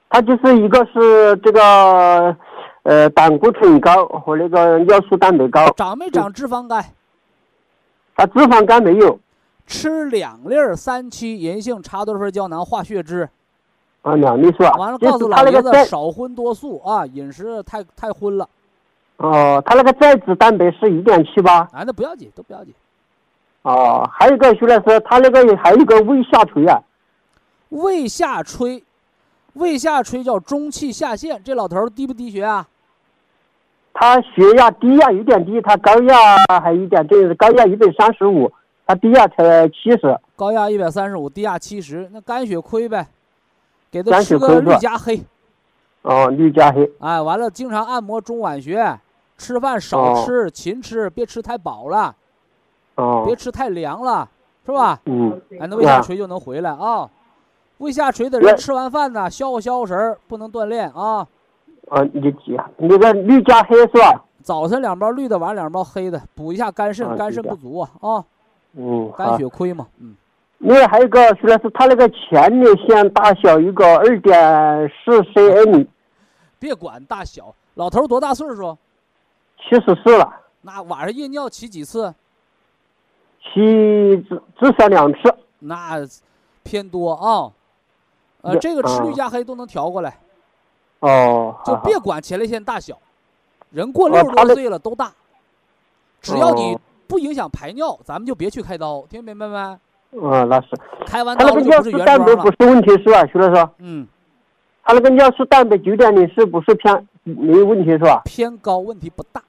[0.09, 2.37] 他就是一个是这个，
[2.83, 5.71] 呃，胆固醇高和那个尿素蛋白高。
[5.73, 6.85] 长没长脂肪肝？
[8.17, 9.19] 他脂肪肝没有。
[9.67, 13.29] 吃两粒三七银杏茶多酚胶囊化血脂。
[14.03, 14.73] 啊，两粒是吧？
[14.79, 18.49] 完了，告诉老爷子少荤多素啊，饮食太太荤了。
[19.21, 21.59] 哦，他那个载脂蛋白是一点七八。
[21.73, 22.75] 啊，那不要紧，都不要紧。
[23.63, 26.83] 哦，还有一个徐老师，他那个还有一个胃下垂啊。
[27.69, 28.83] 胃下垂。
[29.55, 32.69] 胃下垂叫中气下陷，这老头低不低血啊？
[33.93, 36.17] 他血压低压有点低，他高压
[36.63, 38.51] 还有点低，高压一百三十五，
[38.87, 40.17] 他低压才七十。
[40.37, 43.09] 高压一百三十五，低压七十，那肝血亏呗，
[43.91, 45.21] 给他吃个绿加黑。
[46.03, 46.89] 哦，绿加黑。
[47.01, 49.01] 哎，完了，经常按摩中脘穴，
[49.41, 52.15] 吃饭少吃，勤吃，别吃太饱了。
[52.97, 53.25] 哦。
[53.27, 54.29] 别吃太凉了，
[54.67, 55.01] 是吧？
[55.07, 55.41] 嗯。
[55.59, 57.09] 哎，那胃下垂就能回来啊。
[57.79, 61.27] 胃下垂的人吃完饭呢，消化消化神儿，不能锻炼啊。
[61.89, 64.23] 啊，你记那个绿加黑是吧？
[64.43, 68.25] 早晨两包绿的，晚上两包黑的，补一下肝肾，肝肾不足啊啊。
[68.77, 70.15] 嗯，肝血亏嘛，嗯。
[70.59, 75.87] 另外还有一个，徐老师，他那个前列腺大小一个二点四 cm。
[76.59, 78.77] 别管大小，老头多大岁数？
[79.63, 80.31] 七十四了。
[80.63, 82.15] 那晚上夜尿起几次？
[83.43, 83.55] 起
[84.29, 85.35] 至至少两次。
[85.59, 85.99] 那
[86.63, 87.53] 偏多啊。
[88.43, 90.19] 呃，这个吃绿加黑都能调过来，
[91.01, 92.99] 哦，就别管前列腺大小，
[93.69, 95.13] 人过六十多岁了都大，
[96.23, 99.79] 只要你不影响排尿，咱们就别去开刀，听明白没？
[100.13, 100.69] 嗯，那是。
[101.05, 102.37] 开完刀就不是原装了。
[102.37, 103.69] 不是问题是吧，徐老师？
[103.77, 104.09] 嗯。
[104.83, 108.23] 他那个尿素蛋白九点零是不是偏没有问题是吧？
[108.25, 109.43] 偏高，问题不大。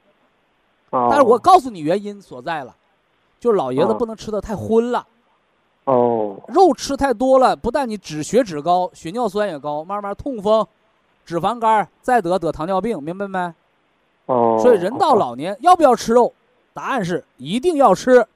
[0.92, 2.74] 哦，但是我告诉你原因所在了，
[3.38, 3.94] 就是老爷子哦。
[3.94, 5.06] 不能吃的太荤了，
[5.84, 6.36] 哦。
[6.48, 10.66] 肉吃太多了，不但你脂血脂高，血尿酸也高，慢慢痛风、
[11.26, 13.54] 脂肪肝，再得得糖尿病，明白没？
[14.26, 16.32] 哦，所以人到老年要不要吃肉？
[16.74, 18.26] 答案是一定要吃，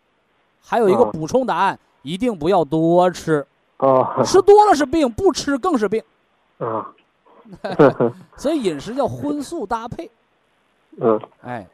[0.60, 3.46] 还有一个哦补充答案，一定不要多吃，
[3.78, 6.02] 哦，吃多了是病，不吃更是病。
[6.58, 6.86] 啊，
[8.36, 10.10] 所以饮食要荤素搭配，
[11.00, 11.66] 嗯，哎，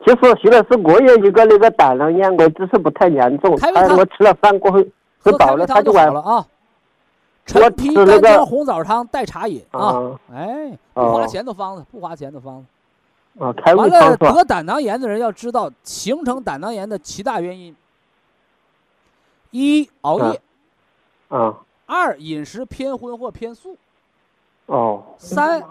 [0.00, 3.56] 其实徐老师，我有一个那个胆囊炎，我只是不太严重。
[3.56, 4.78] 开胃汤他我吃了饭过后
[5.18, 6.34] 喝吃饱了，他晚好了啊。
[6.36, 6.46] 我
[7.46, 13.42] 陈皮干姜红枣汤代茶饮啊，啊哎，不花哦钱的方子，不花钱的方子。
[13.42, 14.16] 啊，开完了？
[14.16, 17.74] 得胆囊炎的人要知道，形成胆囊炎的七大原因：
[19.50, 20.40] 一、熬夜；
[21.28, 21.54] 啊，
[21.86, 23.76] 二、饮食偏荤或偏素；
[24.66, 25.62] 哦三、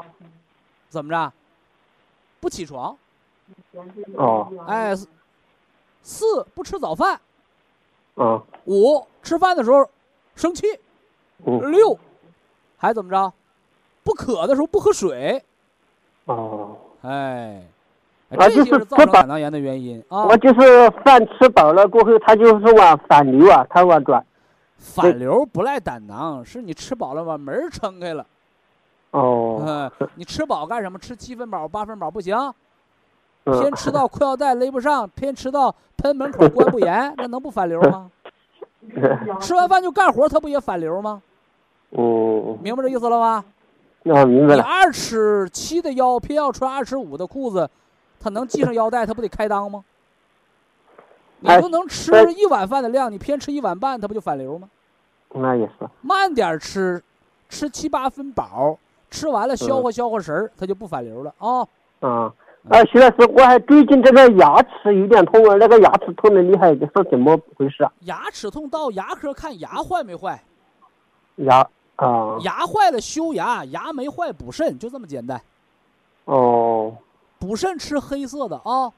[0.90, 1.32] 怎么着？
[2.40, 2.96] 不起床；
[4.16, 5.08] 哦哎，四
[6.02, 7.18] 四不吃早饭；
[8.16, 9.90] 啊五吃饭的时候
[10.36, 10.68] 生气；
[11.46, 11.98] 嗯六
[12.78, 13.34] 还怎么着？
[14.04, 15.42] 不渴的时候不喝水。
[16.26, 17.64] 哦，哎，
[18.32, 20.26] 这些就是是造成吃饱胆囊炎的原因啊。
[20.26, 24.26] 我就是饭吃饱了过后，他就是往反流啊，他往转。
[24.78, 28.26] 反流不赖胆囊，是你吃饱了把门撑开了。
[29.12, 31.00] 哦，嗯，你吃饱干什么？
[31.00, 32.54] 吃七分饱、八分饱不行，嗯
[33.46, 38.10] 偏吃到裤腰带勒不上，偏吃到喷门口关不严，那能不反流吗？
[39.39, 41.22] 吃完饭就干活，他不也反流吗？
[41.91, 43.46] 嗯，明白这意思了吗？
[44.06, 44.56] 啊，明白了。
[44.56, 47.70] 你二尺七的腰，偏要穿二尺五的裤子，
[48.20, 49.84] 他能系上腰带，他不得开裆吗？
[51.39, 54.70] 你哎都能吃哎一碗饭的量，你偏吃一碗半，他不就反流吗？
[55.34, 55.89] 那也是。
[56.02, 57.04] 慢点吃，
[57.50, 58.78] 吃七八分饱，
[59.10, 61.68] 吃完了消化消化食儿，它就不反流了啊。
[62.00, 62.34] 啊
[62.70, 67.91] 啊，徐老师，我还最近这个牙齿有点痛啊，那个牙齿痛的厉害，这是怎么回事啊？
[68.01, 70.41] 牙齿痛到牙科看牙坏没坏，
[71.36, 71.59] 牙
[71.97, 75.41] 啊，牙坏了修牙，牙没坏补肾，就这么简单。
[76.24, 76.95] 哦，
[77.38, 78.89] 补肾吃黑色的啊，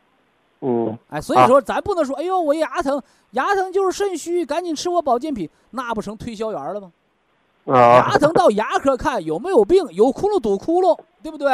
[0.62, 3.02] 嗯，哎，所以说咱不能说，哎呦我牙疼，
[3.32, 6.92] 牙疼就是肾虚，赶紧吃我保健品，那不成推销员了吗？
[7.66, 11.50] 啊牙，疼到牙科看有没有病，有窟窿堵窟窿，对不对？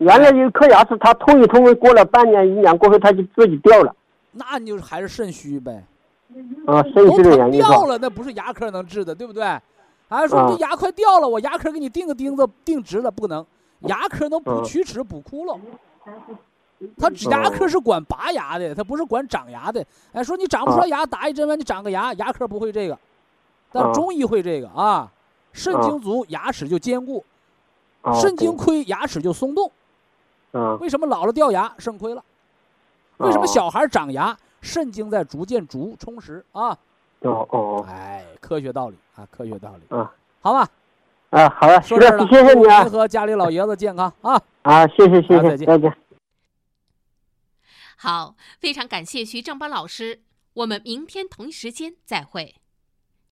[0.00, 3.94] 原来有一颗牙齿，它痛一痛，过了半年一年过后，它就自己掉了。
[4.32, 5.84] 那你就是还是肾虚呗。
[6.66, 7.60] 啊，肾都虚的原因？
[7.60, 9.42] 掉了，那不是牙科能治的，对不对？
[10.08, 13.44] 还说这啊牙快掉了，我牙科给你钉个钉子钉直了，不能。
[13.80, 15.58] 牙科能补嗯龋齿、补窟窿，
[16.98, 19.84] 他牙科是管拔牙的，他不是管长牙的。
[20.12, 22.98] 哎，说你长不出来牙，打一针完你长个牙，牙科不会这个，
[23.70, 25.12] 但啊中医会这个啊。
[25.52, 27.24] 肾精足，牙齿就坚固；
[28.02, 29.70] 啊肾精亏，牙齿就松动。
[30.80, 31.72] 为什么老了掉牙？
[31.78, 32.24] 肾亏了。
[33.18, 34.36] 为什么哦小孩长牙？
[34.60, 36.76] 肾经在逐渐逐充实啊。
[37.20, 40.68] 哦哦哦哎，科学道理啊，科学道理，啊好吧？
[41.30, 44.40] 啊，好了，徐老师说这儿了，，谢谢你啊祝您和家里老爷子健康啊！
[44.62, 45.96] 啊，谢谢谢谢，再见再见。
[47.96, 50.22] 好，非常感谢徐正邦老师，
[50.54, 52.59] 我们明天同一时间再会。